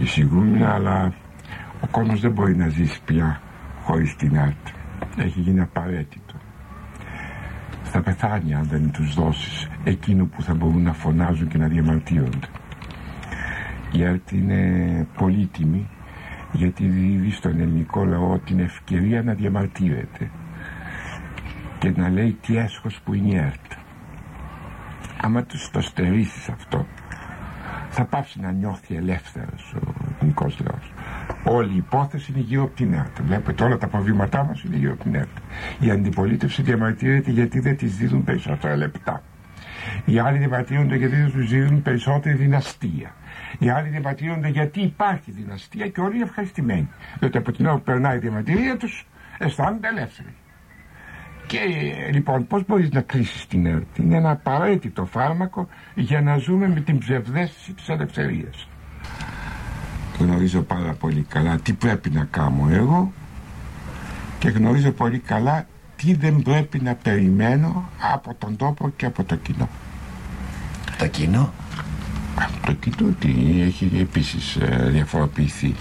[0.01, 1.13] εισηγούμε, αλλά
[1.81, 3.41] ο κόσμος δεν μπορεί να ζήσει πια
[3.83, 4.67] χωρίς την ΕΤ.
[5.17, 6.33] Έχει γίνει απαραίτητο.
[7.83, 12.47] θα πεθάνει αν δεν τους δώσεις εκείνο που θα μπορούν να φωνάζουν και να διαμαρτύρονται
[13.91, 15.89] γιατί είναι πολύτιμη
[16.51, 20.31] γιατί δίδει στον ελληνικό λαό την ευκαιρία να διαμαρτύρεται
[21.79, 23.70] και να λέει τι έσχος που είναι η ΕΡΤ.
[25.23, 26.87] Άμα τους το στερήσεις αυτό
[27.89, 30.91] θα πάψει να νιώθει ελεύθερος ο ελληνικός λαός.
[31.43, 33.21] Όλη η υπόθεση είναι γύρω από την ΕΡΤ.
[33.21, 35.37] Βλέπετε όλα τα προβλήματά μας είναι γύρω από την ΕΡΤ.
[35.79, 39.23] Η αντιπολίτευση διαμαρτύρεται γιατί δεν της δίνουν περισσότερα λεπτά.
[40.05, 43.15] Οι άλλοι διαμαρτύρονται γιατί δεν τους δίνουν περισσότερη δυναστεία.
[43.59, 46.89] Οι άλλοι διαμαρτύρονται γιατί υπάρχει δυναστεία και όλοι ευχαριστημένοι.
[47.19, 49.05] Διότι από την ώρα που περνάει η διαμαρτυρία τους
[49.37, 50.33] αισθάνονται ελεύθεροι.
[51.51, 51.59] Και
[52.11, 56.79] λοιπόν, πώς μπορείς να κλείσεις την ΕΡΤ, είναι ένα απαραίτητο φάρμακο για να ζούμε με
[56.79, 58.67] την ψευδέστηση της ελευθερίας.
[60.19, 63.11] Γνωρίζω πάρα πολύ καλά τι πρέπει να κάνω εγώ
[64.39, 69.35] και γνωρίζω πολύ καλά τι δεν πρέπει να περιμένω από τον τόπο και από το
[69.35, 69.69] κοινό.
[70.97, 71.53] Το κοινό;
[72.65, 75.75] Το κοιτώ ότι έχει επίσης ε, διαφοροποιηθεί.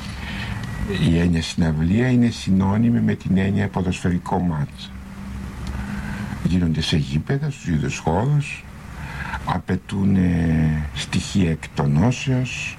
[1.10, 4.90] Η έννοια συναυλία είναι συνώνυμη με την έννοια ποδοσφαιρικό μάτς.
[6.50, 8.64] Γίνονται σε γήπεδα, στους ίδιους χώρους,
[9.44, 10.16] απαιτούν
[10.94, 12.78] στοιχεία εκτονώσεως,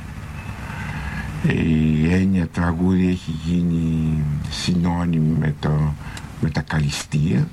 [1.47, 4.17] η έννοια τραγούδι έχει γίνει
[4.49, 5.93] συνώνυμη με, το,
[6.41, 7.47] με τα καλυστία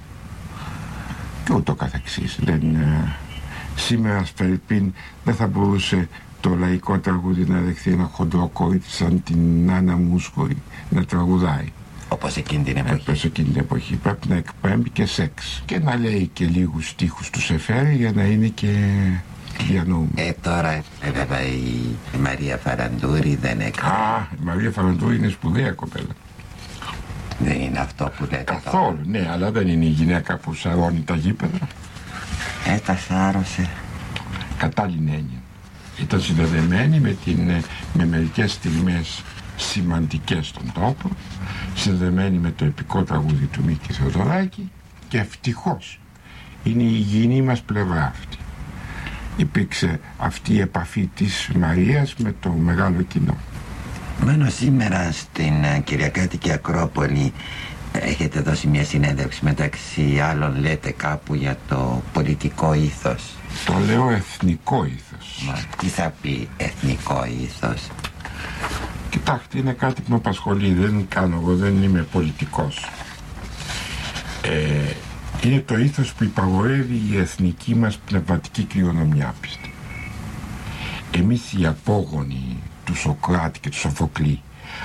[1.45, 2.39] και ούτω καθεξής.
[2.43, 3.17] Δεν, ε,
[3.79, 4.93] Σήμερα Φερρυπίν
[5.25, 6.09] δεν θα μπορούσε
[6.41, 10.57] το λαϊκό τραγούδι να δεχθεί ένα χοντρό κορίτσι σαν την Νάνα Μούσκορη
[10.91, 11.73] να τραγουδάει.
[12.09, 13.01] Όπως εκείνη την εποχή.
[13.01, 13.97] Όπως εκείνη την εποχή.
[13.97, 15.63] Πρέπει να εκπέμπει και σεξ.
[15.65, 18.69] Και να λέει και λίγους στίχους του Σεφέρη για να είναι και
[19.69, 20.11] διανοούμενος.
[20.15, 23.93] Ε, τώρα ε, βέβαια η Μαρία Φαραντούρη δεν έκανε.
[23.93, 26.15] Α, η Μαρία Φαραντούρη είναι σπουδαία κοπέλα.
[27.39, 31.15] Δεν είναι αυτό που λέτε Καθόλου, ναι, αλλά δεν είναι η γυναίκα που σαρώνει τα
[31.15, 31.69] γήπεδα.
[32.67, 33.71] Ε, τα σάρωσε.
[34.59, 35.43] Κατάλληλη έννοια.
[36.01, 39.23] Ήταν συνδεδεμένη με, την, ε, με μερικές στιγμές
[39.57, 41.11] σημαντικές στον τόπο,
[41.79, 44.71] συνδεδεμένη με το επικό τραγούδι του Μίκη Θεοδωράκη
[45.09, 46.01] και ευτυχώς
[46.63, 48.37] είναι η υγιεινή μας πλευρά αυτή.
[49.37, 53.37] Υπήρξε αυτή η επαφή της Μαρίας με το μεγάλο κοινό.
[54.25, 57.33] Μένω σήμερα στην ε, Κυριακάτικη Ακρόπολη
[57.93, 63.23] Έχετε δώσει μια συνέντευξη μεταξύ άλλων λέτε κάπου για το πολιτικό ήθος
[63.65, 67.89] Το λέω εθνικό ήθος Μα τι θα πει εθνικό ήθος;
[69.11, 72.91] Κοιτάξτε είναι κάτι που με απασχολεί Δεν κάνω εγώ δεν είμαι πολιτικός.
[74.43, 74.93] Ε,
[75.43, 79.73] Είναι το ήθος που υπαγορεύει η εθνική μας πνευματική κληρονομιά πίστη
[81.11, 84.41] Εμείς οι απόγονοι του Σοκράτη και του Σοφοκλή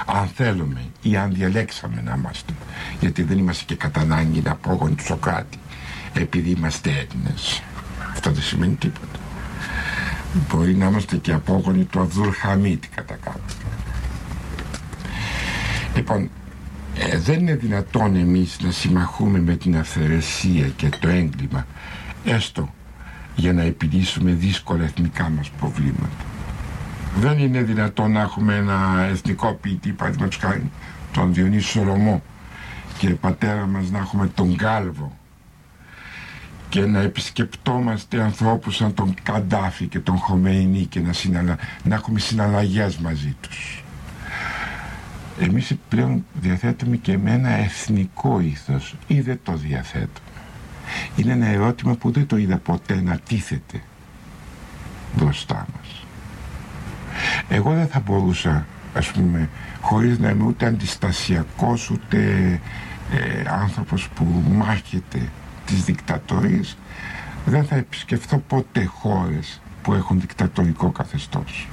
[0.05, 2.53] αν θέλουμε ή αν διαλέξαμε να είμαστε
[2.99, 5.57] γιατί δεν είμαστε και κατά ανάγκη να απόγονοι του Σοκράτη
[6.13, 7.63] επειδή είμαστε Έλληνες.
[8.11, 9.19] Αυτό δεν σημαίνει τίποτα.
[10.49, 13.62] Μπορεί να είμαστε και απόγονοι του Αβδούλ Χαμίτη κατά κάποιο
[15.95, 16.29] λοιπόν
[16.97, 21.65] ε, δεν είναι δυνατόν εμείς να συμμαχούμε με την αυθαιρεσία και το έγκλημα
[22.25, 22.73] έστω
[23.35, 26.25] για να επιλύσουμε δύσκολα εθνικά μας προβλήματα
[27.15, 30.71] δεν είναι δυνατόν να έχουμε ένα εθνικό ποιητή, παραδείγματος χάρη,
[31.11, 32.23] τον Διονύση Σολομό
[32.97, 35.17] και πατέρα μας να έχουμε τον Κάλβο
[36.69, 41.57] και να επισκεπτόμαστε ανθρώπους σαν τον Καντάφη και τον Χομεϊνή και να, συναλλα...
[41.83, 43.82] να έχουμε συναλλαγές μαζί τους.
[45.39, 50.27] Εμείς πλέον διαθέτουμε και με ένα εθνικό ήθος ή δεν το διαθέτουμε.
[51.15, 53.81] Είναι ένα ερώτημα που δεν το είδα ποτέ να τίθεται
[55.15, 56.05] μπροστά μας.
[57.49, 59.49] Εγώ δεν θα μπορούσα, ας πούμε,
[59.81, 62.19] χωρίς να είμαι ούτε αντιστασιακός ούτε
[63.11, 65.29] ε, άνθρωπος που μάχεται
[65.65, 66.77] τις δικτατορίες,
[67.45, 71.67] δεν θα επισκεφθώ ποτέ χώρες που έχουν δικτατορικό καθεστώς.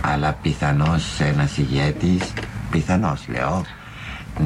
[0.00, 2.32] Αλλά πιθανώς ένας ηγέτης,
[2.70, 3.64] πιθανώς λέω,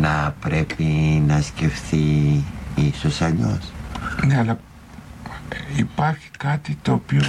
[0.00, 0.84] να πρέπει
[1.26, 2.44] να σκεφτεί
[2.74, 3.72] ίσως αλλιώς.
[4.26, 4.58] Ναι, αλλά
[5.76, 7.22] υπάρχει κάτι το οποίο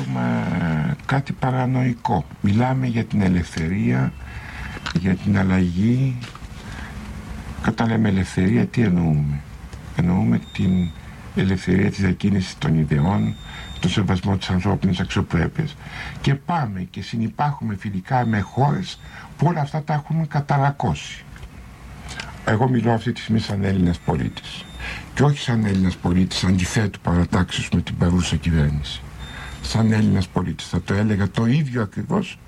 [1.05, 4.13] κάτι παρανοϊκό μιλάμε για την ελευθερία
[4.99, 6.17] για την αλλαγή
[7.61, 9.39] κατά λέμε ελευθερία τι εννοούμε;
[9.95, 10.89] Εννοούμε την
[11.35, 13.35] ελευθερία της διακίνησης των ιδεών
[13.85, 15.75] το σεβασμό της ανθρώπινης αξιοπρέπειας.
[16.21, 18.99] Και πάμε και συνυπάρχουμε φιλικά με χώρες
[19.37, 21.23] που όλα αυτά τα έχουν καταρακώσει.
[22.45, 24.65] Εγώ μιλώ αυτή τη στιγμή σαν Έλληνας πολίτης.
[25.13, 29.01] Και όχι σαν Έλληνας πολίτης αντιθέτου παρατάξεις με την παρούσα κυβέρνηση.
[29.61, 30.67] Σαν Έλληνας πολίτης.
[30.67, 32.39] Θα το έλεγα το ίδιο ακριβώς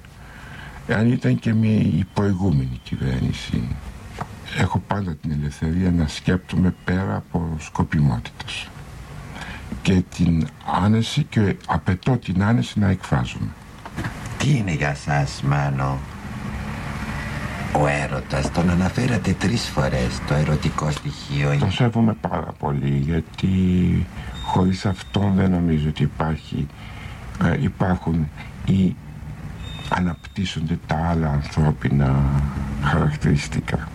[0.88, 3.67] εάν ήταν και μια η προηγούμενη κυβέρνηση.
[4.57, 8.67] Έχω πάντα την ελευθερία να σκέπτομαι πέρα από σκοπιμότητας
[9.82, 10.47] και την
[10.84, 13.49] άνεση και απαιτώ την άνεση να εκφράζομαι.
[14.38, 15.97] Τι είναι για σας Μάνο;
[17.74, 21.57] Ο έρωτας, τον αναφέρατε τρεις φορές το ερωτικό στοιχείο.
[21.59, 23.47] Τον σέβομαι πάρα πολύ γιατί
[24.45, 26.68] χωρίς αυτό δεν νομίζω ότι υπάρχει,
[27.43, 28.28] ε, υπάρχουν
[28.65, 28.95] ή
[29.89, 32.15] αναπτύσσονται τα άλλα ανθρώπινα
[32.84, 33.88] χαρακτηριστικά.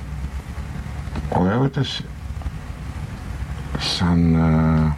[1.29, 2.03] Ο έρωτας
[3.79, 4.97] σαν ε,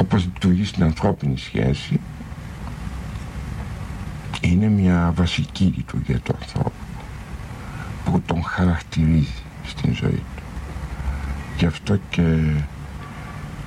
[0.00, 2.00] όπως λειτουργεί στην ανθρώπινη σχέση
[4.40, 6.72] είναι μια βασική λειτουργία του ανθρώπου
[8.04, 10.42] που τον χαρακτηρίζει στην ζωή του.
[11.58, 12.54] Γι' αυτό και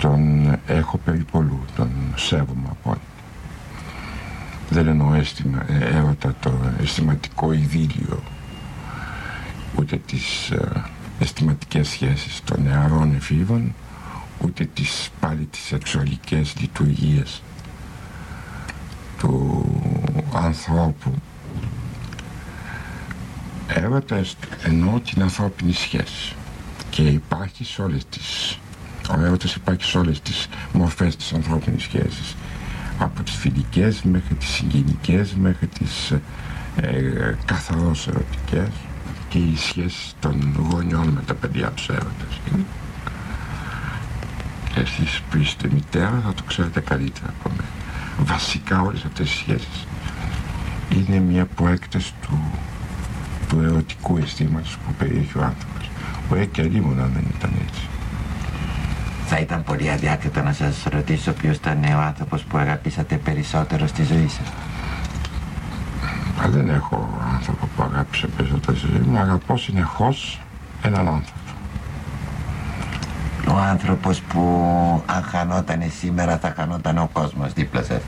[0.01, 3.01] τον έχω περιπολού, τον σέβομαι απόλυτα.
[4.69, 6.51] Δεν εννοώ αίσθημα, ε, έρωτα το
[6.81, 8.23] αισθηματικό ειδήλιο
[9.79, 10.83] ούτε τις ε,
[11.19, 13.73] αισθηματικές σχέσεις των νεαρών εφήβων
[14.41, 17.41] ούτε τις πάλι τις σεξουαλικές λειτουργίες
[19.19, 19.65] του
[20.33, 21.13] ανθρώπου.
[23.67, 24.23] Έρωτα
[24.63, 26.35] εννοώ την ανθρώπινη σχέση.
[26.89, 28.57] Και υπάρχει σε όλες τις
[29.09, 32.35] ο έρωτας υπάρχει σε όλες τις μορφές της ανθρώπινης σχέσης.
[32.99, 36.11] Από τις φιλικές μέχρι τις συγγενικές μέχρι τις
[36.75, 38.69] ε, καθαρός ερωτικές.
[39.29, 42.39] Και οι σχέσεις των γονιών με τα παιδιά τους έρωτας
[44.75, 47.69] εσείς που είστε μητέρα θα το ξέρετε καλύτερα από μένα
[48.17, 49.87] βασικά όλες αυτές οι σχέσεις
[50.89, 52.39] είναι μια προέκταση του,
[53.47, 55.89] του ερωτικού αισθήματος που περιέχει ο άνθρωπος
[56.27, 57.81] που έχει και αλλήμον αν δεν ήταν έτσι
[59.27, 64.03] θα ήταν πολύ αδιάκριτο να σας ρωτήσω ποιος ήταν ο άνθρωπος που αγαπήσατε περισσότερο στη
[64.03, 64.47] ζωή σας.
[66.45, 69.17] Α, δεν έχω άνθρωπο που αγάπησε περισσότερο στη ζωή μου.
[69.17, 70.41] Αγαπώ συνεχώς
[70.81, 71.44] έναν άνθρωπο.
[73.47, 74.41] Ο άνθρωπος που
[75.05, 78.01] αν χανόταν σήμερα θα χανόταν ο κόσμος δίπλα σας.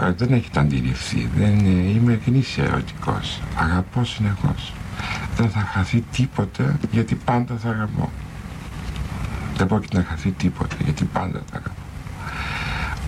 [0.00, 1.30] Ε, δεν έχετε αντιληφθεί.
[1.36, 3.40] Δεν είμαι γνήσια ερωτικός.
[3.56, 4.72] Αγαπώ συνεχώς.
[5.36, 8.10] Δεν θα χαθεί τίποτε γιατί πάντα θα αγαπώ
[9.56, 11.76] δεν πρόκειται να χαθεί τίποτα γιατί πάντα θα κάνω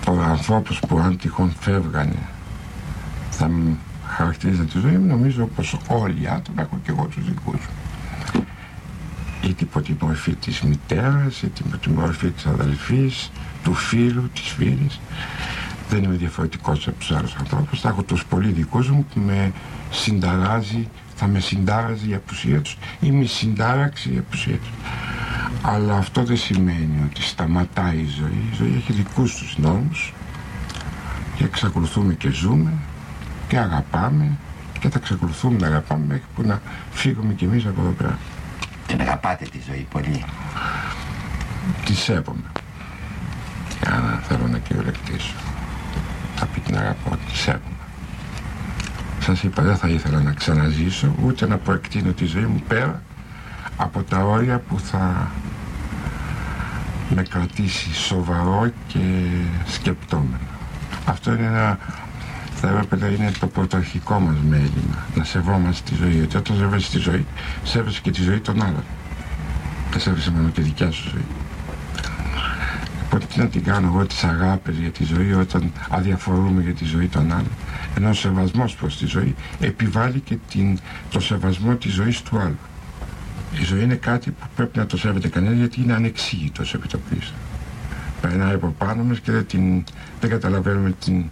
[0.06, 2.18] από ανθρώπους που αν τυχόν φεύγανε
[3.30, 3.50] θα
[4.06, 7.83] χαρακτηρίζαν τη ζωή μου νομίζω πως όλοι οι άνθρωποι έχω και εγώ τους δικούς μου
[9.48, 13.30] είτε υπό τη μορφή της μητέρας είτε υπό τη μορφή της αδελφής
[13.62, 15.00] του φίλου, της φίλης
[15.88, 19.52] δεν είμαι διαφορετικός από τους άλλους ανθρώπους θα έχω τους πολύ δικούς μου που με
[19.90, 24.70] συνταράζει θα με συντάραζε η απουσία τους ή με συντάραξε η απουσία τους
[25.66, 28.48] αλλά αυτό δεν σημαίνει ότι σταματάει η ζωή.
[28.52, 30.14] Η ζωή έχει δικούς τους νόμους
[31.36, 32.72] και εξακολουθούμε και ζούμε
[33.48, 34.30] και αγαπάμε
[34.80, 38.18] και θα εξακολουθούμε να αγαπάμε μέχρι που να φύγουμε κι εμείς από εδώ πέρα.
[38.86, 40.24] Την αγαπάτε τη ζωή πολύ.
[41.84, 42.50] Τη σέβομαι.
[43.80, 45.34] Και αν θέλω να κυριολεκτήσω
[46.36, 47.74] θα πει την αγαπώ, τη σέβομαι.
[49.20, 53.02] Σας είπα δεν θα ήθελα να ξαναζήσω ούτε να προεκτείνω τη ζωή μου πέρα
[53.76, 55.30] από τα όρια που θα
[57.08, 58.98] με κρατήσει σοβαρό και
[59.66, 60.38] σκεπτόμενο.
[61.04, 61.78] Αυτό είναι ένα,
[62.64, 66.12] θα έπρεπε να είναι το πρωταρχικό μας μέλημα, να σεβόμαστε τη ζωή.
[66.12, 67.26] Γιατί όταν σέβεσαι τη ζωή,
[67.62, 68.84] σέβεσαι και τη ζωή των άλλων.
[69.90, 71.26] Δεν σέβεσαι μόνο τη δικιά σου ζωή.
[73.04, 76.84] Οπότε τι να την κάνω εγώ τις αγάπες για τη ζωή όταν αδιαφορούμε για τη
[76.84, 77.50] ζωή των άλλων.
[77.96, 80.78] Ενώ ο σεβασμός προς τη ζωή επιβάλλει και την,
[81.10, 82.58] το σεβασμό της ζωής του άλλου.
[83.60, 87.32] Η ζωή είναι κάτι που πρέπει να το σέβεται κανένας γιατί είναι ανεξήγητος σε επιτοπλής.
[88.20, 89.84] Περνάει από πάνω μας και δεν, την,
[90.20, 91.24] δεν καταλαβαίνουμε την,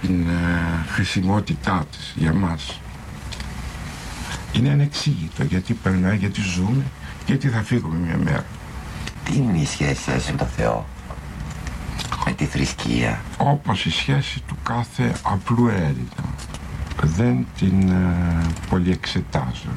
[0.00, 2.80] την ε, χρησιμότητά της για μας.
[4.52, 6.82] Είναι ανεξήγητο γιατί περνάει, γιατί ζούμε
[7.24, 8.44] και γιατί θα φύγουμε μια μέρα.
[9.24, 10.86] Τι είναι η σχέση σας με το Θεό,
[12.26, 16.24] με τη θρησκεία; Όπως η σχέση του κάθε απλού Έλληνα.
[17.02, 19.70] Δεν την ε, πολυεξετάζω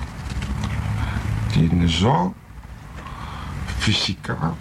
[1.51, 2.34] την ζω
[3.80, 4.57] φυσικά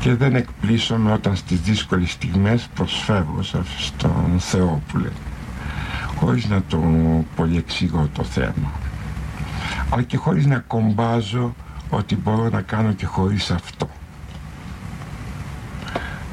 [0.00, 3.42] και δεν εκπλήσωμαι όταν στις δύσκολες στιγμές προσφεύγω
[3.78, 5.12] στον Θεό που λέει
[6.16, 6.78] χωρίς να το
[7.36, 8.72] πολυεξηγώ το θέμα.
[9.90, 11.54] Αλλά και χωρίς να κομπάζω
[11.90, 13.90] ότι μπορώ να κάνω και χωρίς αυτό.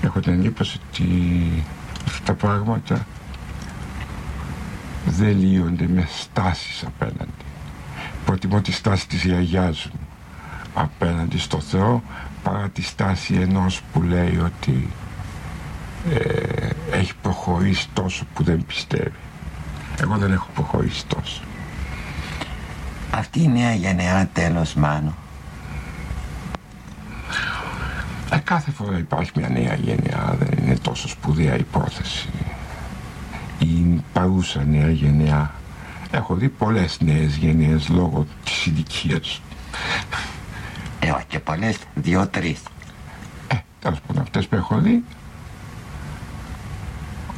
[0.02, 1.08] Έχω την εντύπωση ότι
[2.06, 3.06] αυτά τα πράγματα
[5.06, 7.32] δεν λύονται με στάσεις απέναντι.
[8.26, 10.05] Προτιμώ τη στάση της γιαγιάς μου
[10.76, 12.04] απέναντι στο Θεό
[12.44, 14.90] παρά τη στάση ενός που λέει ότι
[16.14, 19.12] ε, έχει προχωρήσει τόσο που δεν πιστεύει.
[20.02, 21.42] Εγώ δεν έχω προχωρήσει τόσο.
[23.12, 25.14] Αυτή η νέα γενεά τέλος Μάνο.
[28.32, 32.30] Ε, κάθε φορά υπάρχει μια νέα γενιά, δεν είναι τόσο σπουδαία υπόθεση.
[33.60, 35.52] Η παρούσα νέα γενιά.
[36.12, 39.42] Έχω δει πολλές νέες γενιές λόγω της ηλικίας.
[41.16, 42.60] Ε, όχι και πολλές, δύο-τρεις.
[43.48, 45.04] Ε, τέλος πάντων αυτές που έχω δει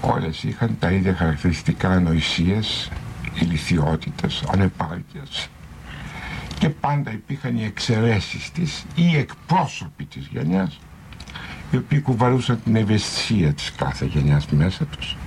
[0.02, 2.92] όλες είχαν τα ίδια χαρακτηριστικά ανοησίες,
[3.34, 5.50] ηλικιότητες, ανεπάρκειας
[6.60, 10.80] και πάντα υπήρχαν οι εξαιρέσεις της ή οι εκπρόσωποι της γενιάς
[11.72, 15.18] οι οποίοι κουβαλούσαν την ευαισθησία της κάθε γενιάς μέσα τους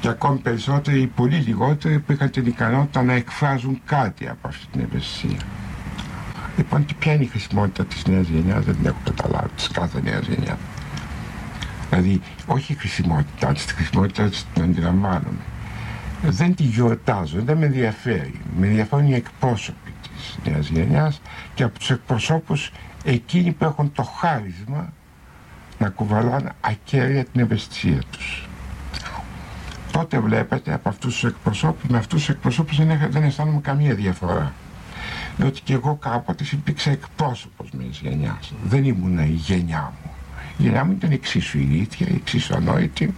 [0.00, 4.66] και ακόμη περισσότεροι ή πολύ λιγότεροι που είχαν την ικανότητα να εκφράζουν κάτι από αυτή
[4.72, 5.38] την ευαισθησία.
[6.60, 10.00] Λοιπόν, και ποια είναι η χρησιμότητα της νέας γενιάς, δεν την έχω καταλάβει, της κάθε
[10.00, 10.58] νέας γενιάς.
[11.90, 15.44] Δηλαδή, όχι η χρησιμότητά της, τη χρησιμότητά της την αντιλαμβάνομαι.
[16.22, 18.40] Δεν τη γιορτάζω, δεν με ενδιαφέρει.
[18.58, 21.20] Με ενδιαφέρουν οι εκπρόσωποι της νέας γενιάς
[21.54, 22.72] και από τους εκπροσώπους
[23.04, 24.92] εκείνοι που έχουν το χάρισμα
[25.78, 28.48] να κουβαλάνε ακέραια την ευαισθησία τους.
[29.92, 34.52] Τότε βλέπετε από αυτούς τους εκπροσώπους, με αυτούς τους εκπροσώπους δεν, δεν αισθάνομαι καμία διαφορά.
[35.40, 38.52] Διότι και εγώ κάποτε υπήρξα εκπρόσωπος μιας γενιάς.
[38.64, 40.10] Δεν ήμουν η γενιά μου.
[40.56, 43.14] Η γενιά μου ήταν εξίσου ηλίθια, εξίσου ανόητη.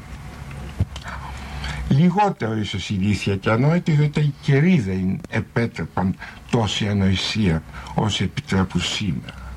[1.89, 6.15] Λιγότερο ίσως ηλίθια και ανόητη, διότι οι καιροί δεν επέτρεπαν
[6.51, 7.63] τόση ανοησία
[7.95, 9.51] όσο επιτρέπουν σήμερα.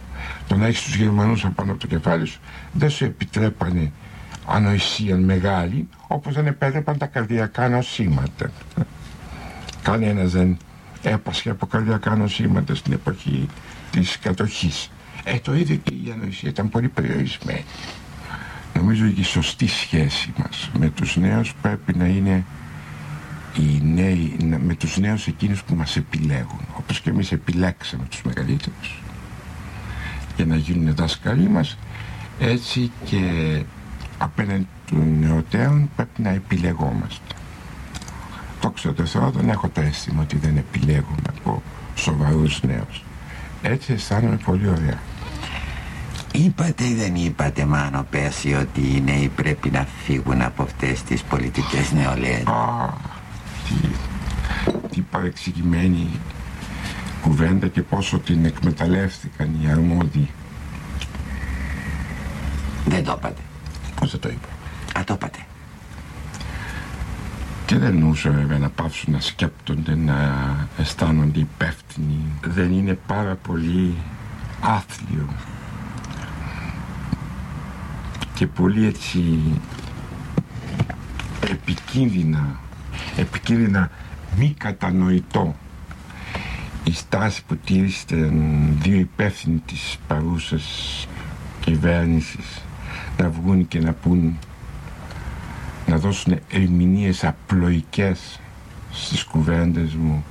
[0.47, 2.39] Το να έχεις τους Γερμανούς απάνω από το κεφάλι σου
[2.71, 3.91] δεν σου επιτρέπανε
[4.45, 8.51] ανοησία μεγάλη όπως δεν επέτρεπαν τα καρδιακά νοσήματα.
[9.81, 10.57] Κανένας δεν
[11.09, 13.47] έπασχε από καρδιακά νοσήματα στην εποχή
[13.91, 14.89] της κατοχής.
[15.23, 17.65] Ε, το ίδιο και η ανοησία ήταν πολύ περιορισμένη.
[18.73, 22.43] Νομίζω ότι η σωστή σχέση μας με τους νέους πρέπει να είναι
[23.57, 26.59] οι νέοι, με τους νέους εκείνους που μας επιλέγουν.
[26.77, 29.01] Όπως και εμείς επιλέξαμε τους μεγαλύτερους
[30.35, 31.77] για να γίνουν δάσκαλοι μας,
[32.39, 33.19] έτσι και
[34.17, 37.35] απέναντι των νεωτέρων πρέπει να επιλεγόμαστε.
[38.65, 38.71] Το
[39.03, 41.61] ξέρω δεν έχω το αίσθημα ότι δεν επιλέγουμε από
[41.95, 43.03] σοβαρούς νέους.
[43.61, 44.99] Έτσι αισθάνομαι πολύ ωραία.
[46.31, 51.23] Είπατε ή δεν είπατε Μάνο πέρσι ότι οι νέοι πρέπει να φύγουν από αυτές τις
[51.23, 52.93] πολιτικές νεολαίες; Α,
[53.67, 53.87] τι,
[54.89, 56.09] τι παρεξηγημένη
[57.21, 60.29] κουβέντα και πόσο την εκμεταλλεύτηκαν οι αρμόδιοι.
[62.85, 63.41] Δεν το είπατε.
[63.99, 64.47] Πώς δεν το είπα;
[64.99, 65.39] Α, το είπατε.
[67.65, 70.15] Και δεν εννοούσα βέβαια να πάψουν να σκέπτονται, να
[70.77, 72.25] αισθάνονται υπεύθυνοι.
[72.41, 73.95] Δεν είναι πάρα πολύ
[74.61, 75.29] άθλιο
[78.33, 79.39] και πολύ έτσι
[81.49, 82.59] επικίνδυνα,
[83.17, 83.89] επικίνδυνα
[84.37, 85.55] μη κατανοητό
[86.83, 91.07] η στάση που τήρησαν δύο υπεύθυνοι της παρούσας
[91.59, 92.61] κυβέρνησης
[93.17, 94.37] να βγουν και να πούν
[95.85, 98.39] να δώσουν ερμηνείες απλοϊκές
[98.91, 100.23] στις κουβέντες μου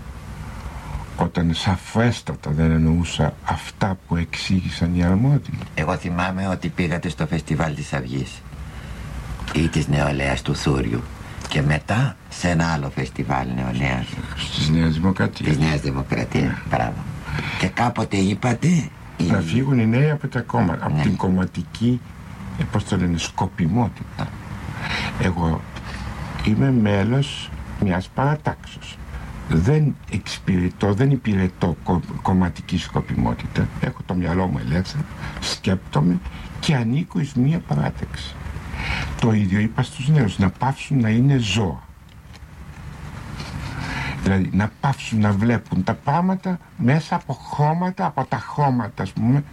[1.16, 5.58] όταν σαφέστατα δεν εννοούσα αυτά που εξήγησαν οι αρμόδιοι.
[5.74, 8.42] Εγώ θυμάμαι ότι πήγατε στο φεστιβάλ της Αυγής
[9.54, 11.02] ή της νεολαίας του Θούριου
[11.48, 14.06] και μετά σε ένα άλλο φεστιβάλ νεολαίας
[14.56, 15.56] της Νέας Δημοκρατίας.
[15.56, 17.04] Της Νέας Δημοκρατίας, μπράβο.
[17.58, 18.68] Και κάποτε είπατε...
[19.18, 21.02] Να φύγουν οι νέοι από, τα κόμμα, από ναι.
[21.02, 22.00] την κομματική,
[22.58, 24.28] ε, πώς το λένε, σκοπιμότητα.
[25.20, 25.60] Εγώ
[26.44, 27.50] είμαι μέλος
[27.80, 28.98] μιας παρατάξεως.
[29.48, 33.68] Δεν εξυπηρετώ, δεν υπηρετώ κο, κομματική σκοπιμότητα.
[33.80, 35.04] Έχω το μυαλό μου ελεύθερο,
[35.40, 36.18] σκέπτομαι
[36.60, 38.34] και ανήκω εις μία παράταξη.
[39.20, 41.82] Το ίδιο είπα στους νέους, να πάψουν να είναι ζώα.
[44.22, 49.44] Δηλαδή να πάψουν να βλέπουν τα πράγματα μέσα από χρώματα, από τα χρώματα ας πούμε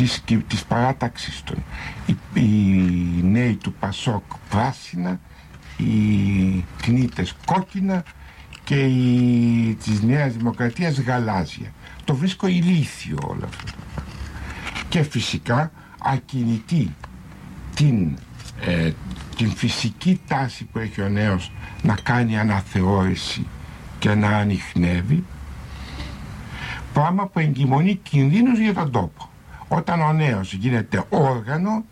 [0.00, 1.62] της, της παράταξης των.
[2.06, 5.20] Οι, οι νέοι του Πασόκ πράσινα,
[5.76, 8.02] οι κνήτες κόκκινα
[8.64, 11.72] και οι της Νέας Δημοκρατίας γαλάζια.
[12.04, 13.72] Το βρίσκω ηλίθιο όλο αυτό.
[14.88, 15.72] Και φυσικά
[16.02, 16.94] ακινητή
[17.74, 18.18] την,
[18.60, 18.92] ε,
[19.36, 23.46] την φυσική τάση που έχει ο νέος να κάνει αναθεώρηση
[23.98, 25.24] και να ανοιχνεύει
[26.92, 29.29] πράγμα που εγκυμονεί κινδύνους για τον τόπο
[29.72, 31.84] όταν ο νέος γίνεται όργανο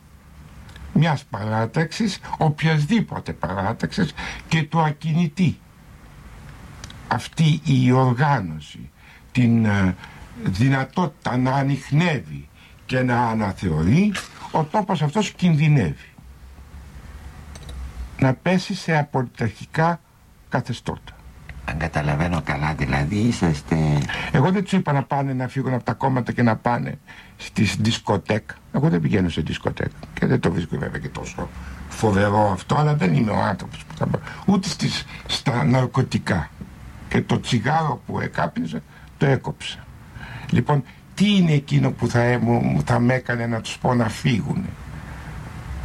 [0.92, 4.14] μιας παράταξης, οποιασδήποτε παράταξης
[4.48, 5.58] και το ακινητή.
[7.08, 8.90] Αυτή η οργάνωση,
[9.32, 9.94] την ε,
[10.44, 12.48] δυνατότητα να ανοιχνεύει
[12.86, 14.12] και να αναθεωρεί,
[14.50, 16.12] ο τόπος αυτός κινδυνεύει.
[18.18, 20.00] Να πέσει σε απολυταρχικά
[20.48, 21.12] καθεστώτα.
[21.64, 23.76] Αν καταλαβαίνω καλά δηλαδή είσαστε...
[24.32, 26.98] Εγώ δεν τους είπα να πάνε να φύγουν από τα κόμματα και να πάνε
[27.38, 28.50] στις δισκοτέκ.
[28.72, 31.48] Εγώ δεν πηγαίνω σε δισκοτέκ και δεν το βρίσκω βέβαια και τόσο
[31.88, 34.20] φοβερό αυτό, αλλά δεν είμαι ο άνθρωπος που θα πάω.
[34.46, 36.50] Ούτε στις, στα ναρκωτικά.
[37.08, 38.82] Και το τσιγάρο που εκάπνιζε
[39.18, 39.78] το έκοψα.
[40.50, 40.84] Λοιπόν,
[41.14, 44.64] τι είναι εκείνο που θα, μου, θα με έκανε να τους πω να φύγουν;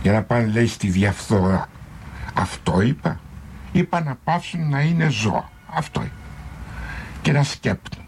[0.02, 1.70] Για να πάνε λέει στη διαφθορά.
[2.34, 3.20] Αυτό είπα.
[3.72, 5.50] Είπα να πάψουν να είναι ζώα.
[5.74, 6.12] Αυτό είπα.
[7.22, 8.04] Και να σκέπτονται.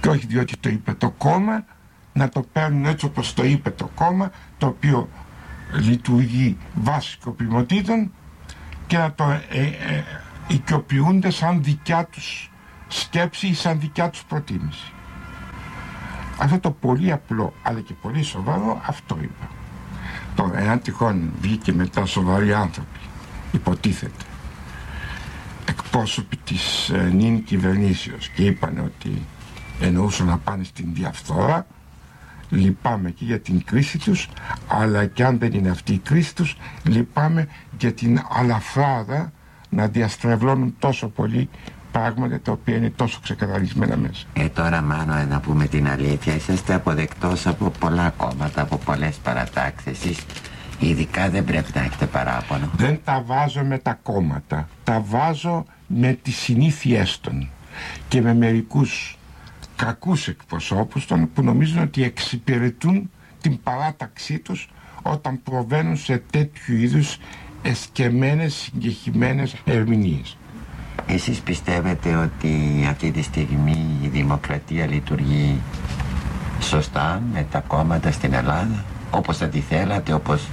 [0.00, 1.64] Και όχι διότι το είπε το κόμμα,
[2.12, 5.08] να το παίρνουν έτσι όπως το είπε το κόμμα, το οποίο
[5.72, 8.12] λειτουργεί βάσει οικοποιημοτήτων
[8.86, 10.04] και να το ε, ε,
[10.46, 12.50] οικειοποιούνται σαν δικιά τους
[12.88, 14.92] σκέψη ή σαν δικιά τους προτίμηση.
[16.38, 19.48] Αυτό το πολύ απλό αλλά και πολύ σοβαρό αυτό είπα.
[20.34, 22.98] Τώρα, εάν τυχόν βγήκε μετά σοβαροί άνθρωποι,
[23.52, 24.24] υποτίθεται,
[25.68, 29.26] εκπρόσωποι της ε, νυν κυβερνήσεως και είπαν ότι
[29.80, 31.66] εννοούσαν να πάνε στην διαφθορά,
[32.48, 34.28] λυπάμαι και για την κρίση τους,
[34.68, 39.32] αλλά και αν δεν είναι αυτή η κρίση τους, λυπάμαι για την αλαφράδα
[39.68, 41.48] να διαστρεβλώνουν τόσο πολύ
[41.92, 44.26] πράγματα τα οποία είναι τόσο ξεκαθαρισμένα μέσα.
[44.32, 49.16] Ε, τώρα μάνο ε, να πούμε την αλήθεια, είσαστε αποδεκτός από πολλά κόμματα, από πολλές
[49.16, 49.86] παρατάξεις.
[49.86, 50.18] Εσείς
[50.78, 52.70] ειδικά δεν πρέπει να έχετε παράπονο.
[52.76, 57.48] Δεν τα βάζω με τα κόμματα, τα βάζω με τις συνήθειές των
[58.08, 59.17] και με μερικούς
[59.78, 63.10] κακούς εκπροσώπους των που νομίζουν ότι εξυπηρετούν
[63.40, 64.68] την παράταξή τους
[65.02, 67.18] όταν προβαίνουν σε τέτοιου είδους
[67.62, 70.36] εσκεμμένες συγκεχημένες ερμηνείες.
[71.06, 75.60] Εσείς πιστεύετε ότι αυτή τη στιγμή η δημοκρατία λειτουργεί
[76.60, 80.48] σωστά με τα κόμματα στην Ελλάδα όπως θα τη θέλατε, όπως...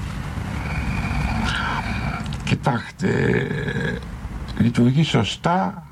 [2.44, 3.12] Κοιτάξτε,
[4.58, 5.86] λειτουργεί σωστά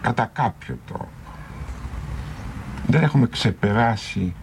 [0.00, 1.21] κατά κάποιο τρόπο.
[2.92, 4.34] Δεν έχουμε ξεπεράσει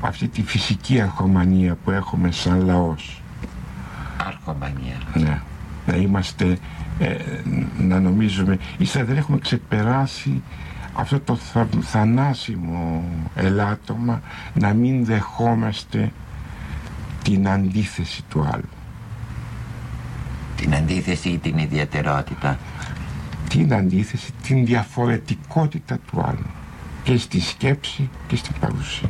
[0.00, 3.22] αυτή τη φυσική αρχομανία που έχουμε σαν λαός.
[4.26, 4.96] Αρχομανία.
[5.14, 5.40] Ναι.
[5.86, 6.58] Να είμαστε
[6.98, 7.16] ε,
[7.78, 10.42] να νομίζουμε ύστερα δεν έχουμε ξεπεράσει
[10.94, 14.20] αυτό το θα, θανάσιμο ελάττωμα
[14.54, 16.12] να μην δεχόμαστε
[17.22, 18.68] την αντίθεση του άλλου
[20.56, 22.58] την αντίθεση ή την ιδιαιτερότητα
[23.48, 26.46] την αντίθεση, την διαφορετικότητα του άλλου
[27.02, 29.08] και στη σκέψη και στην παρουσία.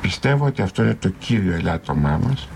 [0.00, 2.48] Πιστεύω ότι αυτό είναι το κύριο ελάττωμά μας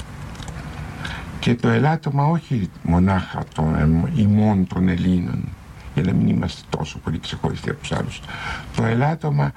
[1.41, 5.49] και το ελάττωμα όχι μονάχα των ημών των Ελλήνων
[5.95, 8.21] για να μην είμαστε τόσο πολύ ξεχωριστοί από τους άλλους.
[8.77, 9.53] Το ελάττωμα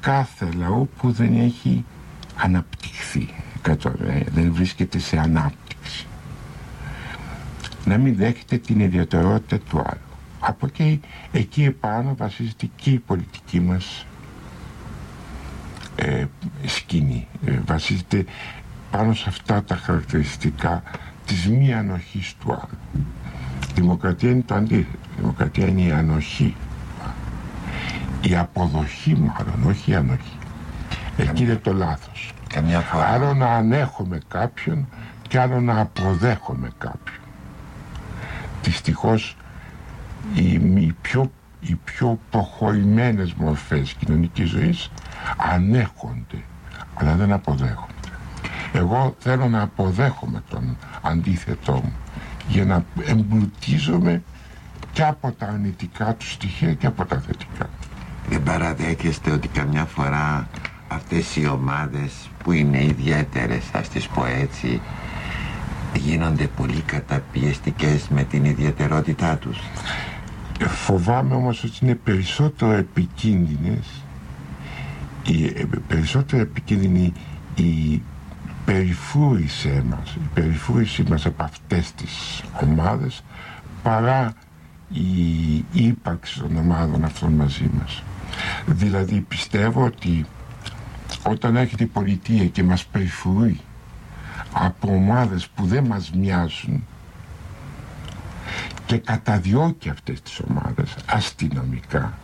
[0.00, 1.84] κάθε λαού που δεν έχει
[2.36, 3.28] αναπτυχθεί
[4.32, 6.06] δεν βρίσκεται σε ανάπτυξη.
[7.84, 10.09] Να μην δέχεται την ιδιαιτερότητα του άλλου
[10.40, 11.00] από εκεί,
[11.32, 14.06] εκεί επάνω βασίζεται και η πολιτική μας
[15.96, 16.24] ε,
[16.66, 18.24] σκηνή ε, βασίζεται
[18.90, 20.82] πάνω σε αυτά τα χαρακτηριστικά
[21.26, 22.78] της μη ανοχής του άλλου.
[23.68, 24.98] Η δημοκρατία είναι το αντίθετο.
[25.16, 26.56] Η δημοκρατία είναι η ανοχή.
[28.22, 30.38] Η αποδοχή μάλλον, όχι η ανοχή.
[31.16, 32.32] Εκεί είναι το λάθος.
[32.48, 33.04] Καμιά φορά.
[33.04, 34.88] Άλλο να ανέχομαι κάποιον
[35.28, 37.18] και άλλο να αποδέχομαι κάποιον.
[38.62, 39.36] Δυστυχώς
[40.34, 44.90] οι, οι, πιο, οι πιο προχωρημένες μορφές κοινωνικής ζωής
[45.36, 46.42] ανέχονται
[46.94, 47.92] αλλά δεν αποδέχονται.
[48.72, 51.92] Εγώ θέλω να αποδέχομαι τον αντίθετό μου
[52.48, 54.22] για να εμπλουτίζομαι
[54.92, 57.68] και από τα αρνητικά του στοιχεία και από τα θετικά.
[58.28, 60.48] Δεν παραδέχεστε ότι καμιά φορά
[60.88, 62.12] αυτές οι ομάδες
[62.44, 64.80] που είναι ιδιαίτερες, ας τις πω έτσι,
[65.96, 69.58] γίνονται πολύ καταπιεστικές με την ιδιαιτερότητά τους.
[70.60, 73.86] Ε, φοβάμαι όμως ότι είναι περισσότερο επικίνδυνες
[75.26, 77.12] η, ε, περισσότερο επικίνδυνη
[77.54, 78.02] η
[78.64, 83.22] περιφούρησέ μας, η περιφούρησή μας από αυτές τις ομάδες
[83.82, 84.32] παρά
[84.92, 88.02] η ύπαρξη των ομάδων αυτών μαζί μας.
[88.66, 90.26] Δηλαδή πιστεύω ότι
[91.22, 93.60] όταν έρχεται η πολιτεία και μας περιφρούει
[94.52, 96.86] από ομάδες που δεν μας μοιάζουν
[98.86, 102.18] και καταδιώκει αυτές τις ομάδες αστυνομικά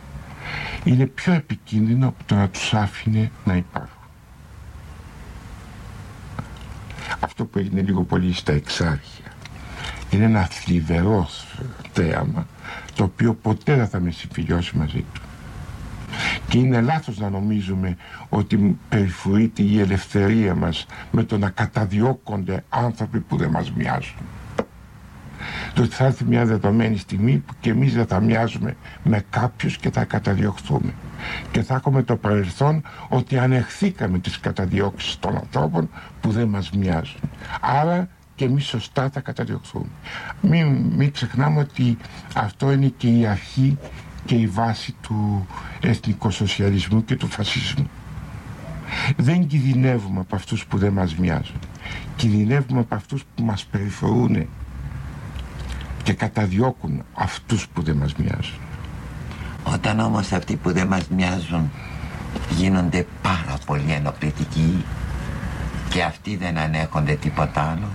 [0.85, 3.97] είναι πιο επικίνδυνο από το να τους άφηνε να υπάρχουν.
[7.20, 9.24] αυτό που έγινε λίγο πολύ στα εξάρχεια.
[10.11, 11.29] Είναι ένα θλιβερό
[11.93, 12.47] θέαμα
[12.95, 15.20] το οποίο ποτέ δεν θα με συμφιλιώσει μαζί του.
[16.49, 17.97] Και είναι λάθος να νομίζουμε
[18.28, 24.16] ότι περιφρουρείται η ελευθερία μας με το να καταδιώκονται άνθρωποι που δεν μας μοιάζουν.
[25.74, 29.76] το ότι θα έρθει μια δεδομένη στιγμή που και εμείς δεν θα μοιάζουμε με κάποιους
[29.76, 30.94] και θα καταδιωχθούμε.
[31.51, 35.90] Και θα έχουμε το παρελθόν ότι ανεχθήκαμε τις καταδιώξεις των ανθρώπων
[36.20, 37.20] που δεν μας μοιάζουν.
[37.61, 39.86] Άρα και εμείς σωστά θα καταδιωχθούμε.
[40.40, 40.66] Μην,
[40.97, 41.97] μην ξεχνάμε ότι
[42.34, 43.78] αυτό είναι και η αρχή
[44.27, 45.47] και η βάση του
[45.81, 47.91] εθνικοσοσιαλισμού και του φασισμού.
[49.16, 51.59] Δεν κινδυνεύουμε από αυτούς που δεν μας μοιάζουν.
[52.16, 54.47] Κινδυνεύουμε από αυτούς που μας περιφορούν
[56.03, 58.59] και καταδιώκουν αυτούς που δεν μας μοιάζουν.
[59.72, 61.70] Όταν όμως αυτοί που δεν μας μοιάζουν
[62.51, 64.85] γίνονται πάρα πολύ ενοχλητικοί
[65.89, 67.89] και αυτοί δεν ανέχονται τίποτα άλλο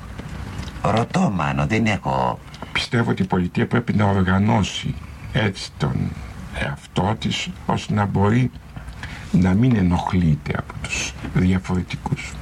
[0.82, 2.40] ρωτώ μάνο δεν έχω
[2.72, 4.96] πιστεύω ότι η πολιτεία πρέπει να οργανώσει
[5.34, 5.96] έτσι τον
[6.60, 8.52] εαυτό της ώστε να μπορεί
[9.32, 12.34] να μην ενοχλείται από τους διαφορετικούς.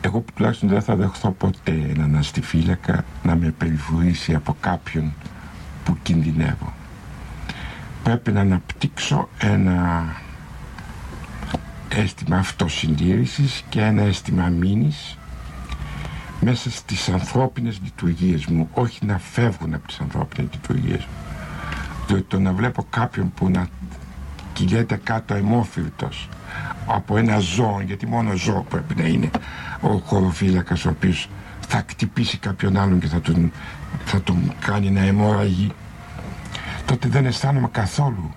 [0.00, 5.12] Εγώ που τουλάχιστον δεν θα δεχθώ ποτέ έναν αστιφύλακα να με περιβουρήσει από κάποιον
[5.84, 6.72] που κινδυνεύω.
[8.02, 10.04] Πρέπει να αναπτύξω ένα
[11.88, 15.17] αίσθημα αυτοσυντήρησης και ένα αίσθημα μήνης
[16.40, 21.12] μέσα στις ανθρώπινες λειτουργίες μου όχι να φεύγουν από τις ανθρώπινες λειτουργίες μου.
[22.06, 23.68] Διότι το να βλέπω κάποιον που να
[24.52, 26.28] κυλιέται κάτω αιμόφυρτος
[26.86, 29.30] από ένα ζώο γιατί μόνο ζώο πρέπει να είναι
[29.80, 31.28] ο χωροφύλακας ο οποίος
[31.68, 33.52] θα κτυπήσει κάποιον άλλον και θα τον,
[34.04, 35.72] θα τον κάνει να αιμορραγεί.
[36.86, 38.34] Τότε δεν αισθάνομαι καθόλου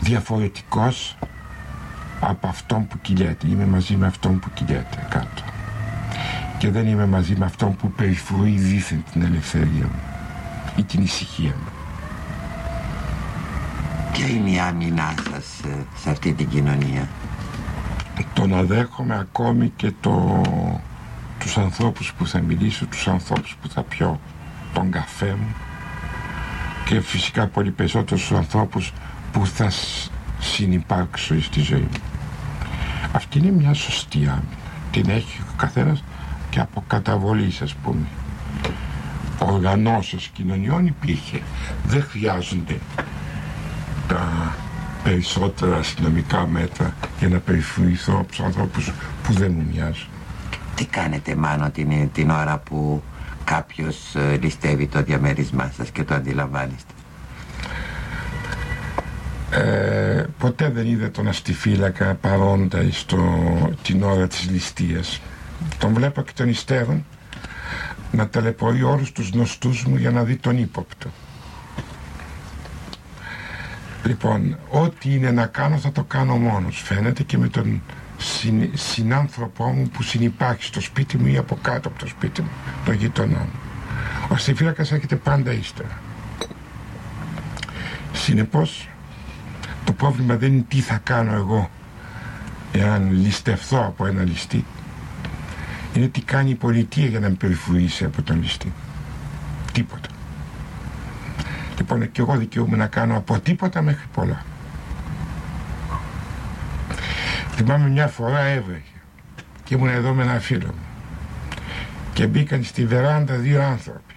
[0.00, 1.16] διαφορετικός
[2.20, 3.46] από αυτόν που κυλιέται.
[3.48, 5.53] Είμαι μαζί με αυτόν που κυλιέται κάτω
[6.58, 10.00] και δεν είμαι μαζί με αυτόν που περιφρούει δίθεν την ελευθερία μου
[10.76, 11.72] ή την ησυχία μου.
[14.12, 17.08] Ποια είναι η άμυνά σας ε, σε αυτή την κοινωνία;
[18.32, 20.40] Το να δέχομαι ακόμη και το,
[21.38, 24.20] τους ανθρώπους που θα μιλήσω Τους ανθρώπους που θα πιω
[24.72, 25.54] τον καφέ μου
[26.84, 28.92] Και φυσικά πολύ περισσότερο στους ανθρώπους
[29.32, 29.70] που θα
[30.38, 32.00] συνυπάρξω στη ζωή μου.
[33.12, 34.42] Αυτή είναι μια σωστή άμυνα.
[34.90, 36.04] Την έχει ο καθένας
[36.54, 38.06] και από καταβολή ας πούμε
[39.38, 41.40] οργανώσεις κοινωνιών υπήρχε
[41.86, 42.78] δεν χρειάζονται
[44.08, 44.54] τα
[45.04, 48.92] περισσότερα αστυνομικά μέτρα για να περιφρουρηθώ από τους ανθρώπους
[49.22, 50.08] που δεν μου μοιάζουν.
[50.74, 53.02] Τι κάνετε μάνο την, την ώρα που
[53.44, 56.92] κάποιος ε, ληστεύει το διαμέρισμά σας και το αντιλαμβάνεστε;
[59.50, 63.18] Ε, ποτέ δεν είδε τον αστιφύλακα παρόντα στο,
[63.82, 65.20] την ώρα της ληστείας.
[65.78, 67.04] Τον βλέπω και τον υστέρων
[68.12, 71.08] να ταλαιπωρεί όλους τους γνωστούς μου για να δει τον ύποπτο.
[74.04, 76.82] Λοιπόν, ό,τι είναι να κάνω θα το κάνω μόνος.
[76.82, 77.82] Φαίνεται και με τον
[78.16, 82.48] συν, συνάνθρωπό μου που συνυπάρχει στο σπίτι μου ή από κάτω από το σπίτι μου,
[82.84, 83.58] τον γειτονό μου.
[84.30, 85.98] Ο αστιφύλακας έρχεται πάντα ύστερα.
[88.12, 88.88] Συνεπώς,
[89.84, 91.70] το πρόβλημα δεν είναι τι θα κάνω εγώ
[92.72, 94.64] εάν ληστευθώ από ένα ληστή.
[95.94, 98.72] Είναι τι κάνει η πολιτεία για να με περιφρουρήσει από τον ληστή.
[99.72, 100.08] Τίποτα.
[101.76, 104.44] Λοιπόν, και εγώ δικαιούμαι να κάνω από τίποτα μέχρι πολλά.
[107.50, 108.82] Θυμάμαι μια φορά έβρεχε
[109.64, 110.84] και ήμουν εδώ με ένα φίλο μου
[112.12, 114.14] και μπήκαν στη βεράντα δύο άνθρωποι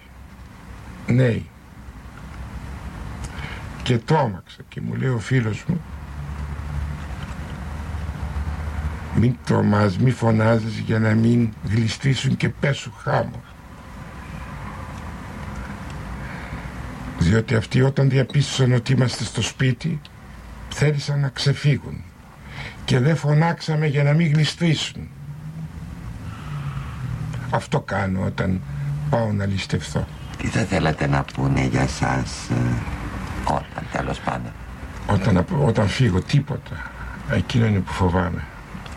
[1.06, 1.48] νέοι
[3.82, 5.80] και τρόμαξα και μου λέει ο φίλος μου
[9.18, 13.40] μην τρομάς, μη φωνάζεις για να μην γλιστρήσουν και πέσουν χάμος
[17.18, 20.00] διότι αυτοί όταν διαπίστωσαν ότι είμαστε στο σπίτι
[20.68, 22.02] θέλησαν να ξεφύγουν.
[22.84, 25.08] Και δεν φωνάξαμε για να μην γλιστρήσουν
[27.50, 28.60] αυτό κάνω όταν
[29.10, 30.06] πάω να ληστευθώ.
[30.36, 32.54] Τι θα θέλατε να πούνε για σας ε,
[33.44, 34.52] όταν τέλος πάντων;
[35.06, 36.90] Όταν, όταν φύγω τίποτα.
[37.30, 38.44] Εκείνο είναι που φοβάμαι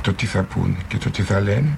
[0.02, 1.78] το τι θα πούνε και το τι θα λένε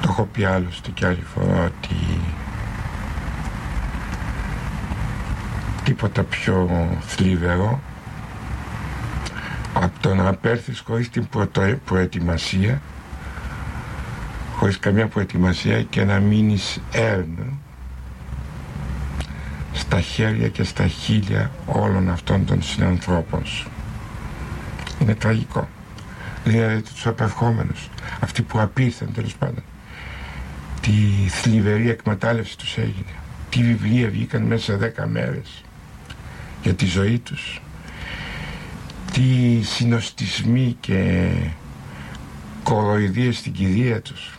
[0.00, 2.20] το έχω πει άλλωστε και άλλη φορά ότι
[5.84, 7.80] τίποτα πιο θλιβερό
[9.72, 11.28] από το να απέρθεις χωρίς την
[11.84, 12.80] προετοιμασία
[14.58, 17.58] χωρίς καμία προετοιμασία και να μείνεις έρνο
[19.72, 23.70] στα χέρια και στα χείλια όλων αυτών των συνανθρώπων σου.
[25.00, 25.68] Είναι τραγικό.
[26.44, 27.88] Δηλαδή τους απερχόμενους,
[28.20, 29.62] αυτοί που απήρθαν τέλος πάντων,
[30.80, 30.90] τη
[31.28, 33.12] θλιβερή εκμετάλλευση τους έγινε.
[33.50, 35.64] Τι βιβλία βγήκαν μέσα σε δέκα μέρες
[36.62, 37.60] για τη ζωή τους
[39.12, 41.30] τι συνοστισμοί και
[42.62, 44.38] κοροϊδίες στην κηδεία τους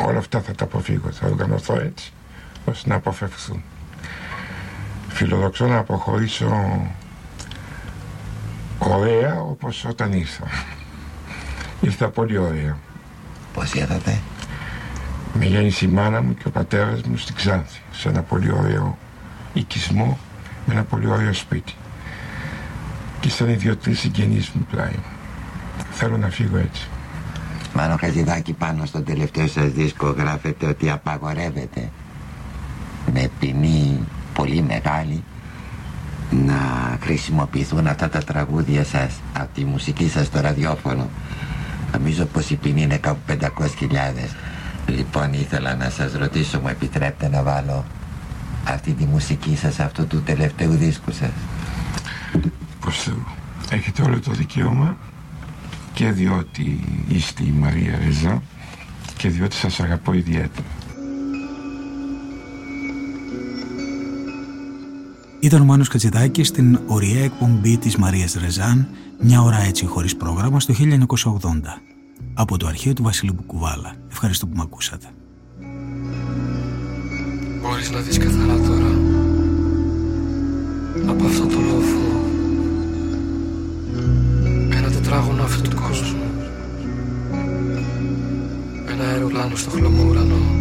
[0.00, 2.12] Όλα αυτά θα τα αποφύγω, θα οργανωθώ έτσι,
[2.64, 3.62] ώστε να αποφευθούν.
[5.08, 6.80] Φιλοδοξώ να αποχωρήσω
[8.96, 10.46] ωραία όπως όταν ήρθα.
[11.80, 12.76] Ήρθα πολύ ωραία.
[13.54, 14.18] Πώς ήρθατε;
[15.34, 18.98] Με γέννησε η μάνα μου και ο πατέρας μου στην Ξάνθη, σε ένα πολύ ωραίο
[19.52, 20.18] οικισμό,
[20.66, 21.74] με ένα πολύ ωραίο σπίτι.
[23.20, 24.94] Και ήσταν οι δύο-τρεις συγγενείς μου πλάι
[25.90, 26.88] Θέλω να φύγω έτσι.
[27.74, 31.90] Μάνο Χατζηδάκη πάνω στο τελευταίο σας δίσκο γράφετε ότι απαγορεύεται
[33.12, 33.98] με ποινή
[34.34, 35.24] πολύ μεγάλη
[36.32, 41.08] να χρησιμοποιηθούν αυτά τα τραγούδια σας από τη μουσική σας στο ραδιόφωνο.
[41.92, 43.38] Νομίζω πως η ποινή είναι κάπου 500.000
[44.86, 47.84] λοιπόν ήθελα να σας ρωτήσω μου επιτρέπετε να βάλω
[48.64, 51.30] αυτή τη μουσική σας αυτού του τελευταίου δίσκου σας;
[52.80, 53.08] Πως
[53.70, 54.96] έχετε όλο το δικαίωμα
[55.92, 58.42] και διότι είστε η Μαρία Ρεζά
[59.16, 60.66] και διότι σας αγαπώ ιδιαίτερα
[65.42, 68.88] Ήταν ο Μάνος Κατζηδάκης στην ωραία εκπομπή της Μαρίας Ρεζάν
[69.20, 71.38] «Μια ώρα έτσι χωρίς πρόγραμμα» στο 1980
[72.34, 73.94] από το αρχείο του Βασιλείου Μπουκουβάλα.
[74.10, 75.06] Ευχαριστώ που με ακούσατε.
[77.62, 78.90] Μπορείς να δεις καθαρά τώρα
[81.06, 82.20] από αυτό το λόφο
[84.76, 86.22] ένα τετράγωνο αυτού του κόσμου
[88.90, 90.60] ένα αεροπλάνο στο χλωμό ουρανό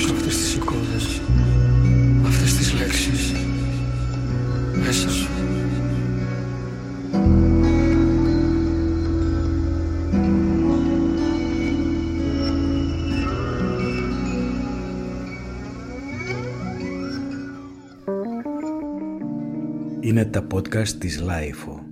[0.00, 1.20] θέλω να φυλάξω αυτές τις εικόνες
[2.26, 3.32] αυτές τις λέξεις
[4.84, 5.28] μέσα σου
[20.00, 21.87] Είναι τα podcast της LiFO.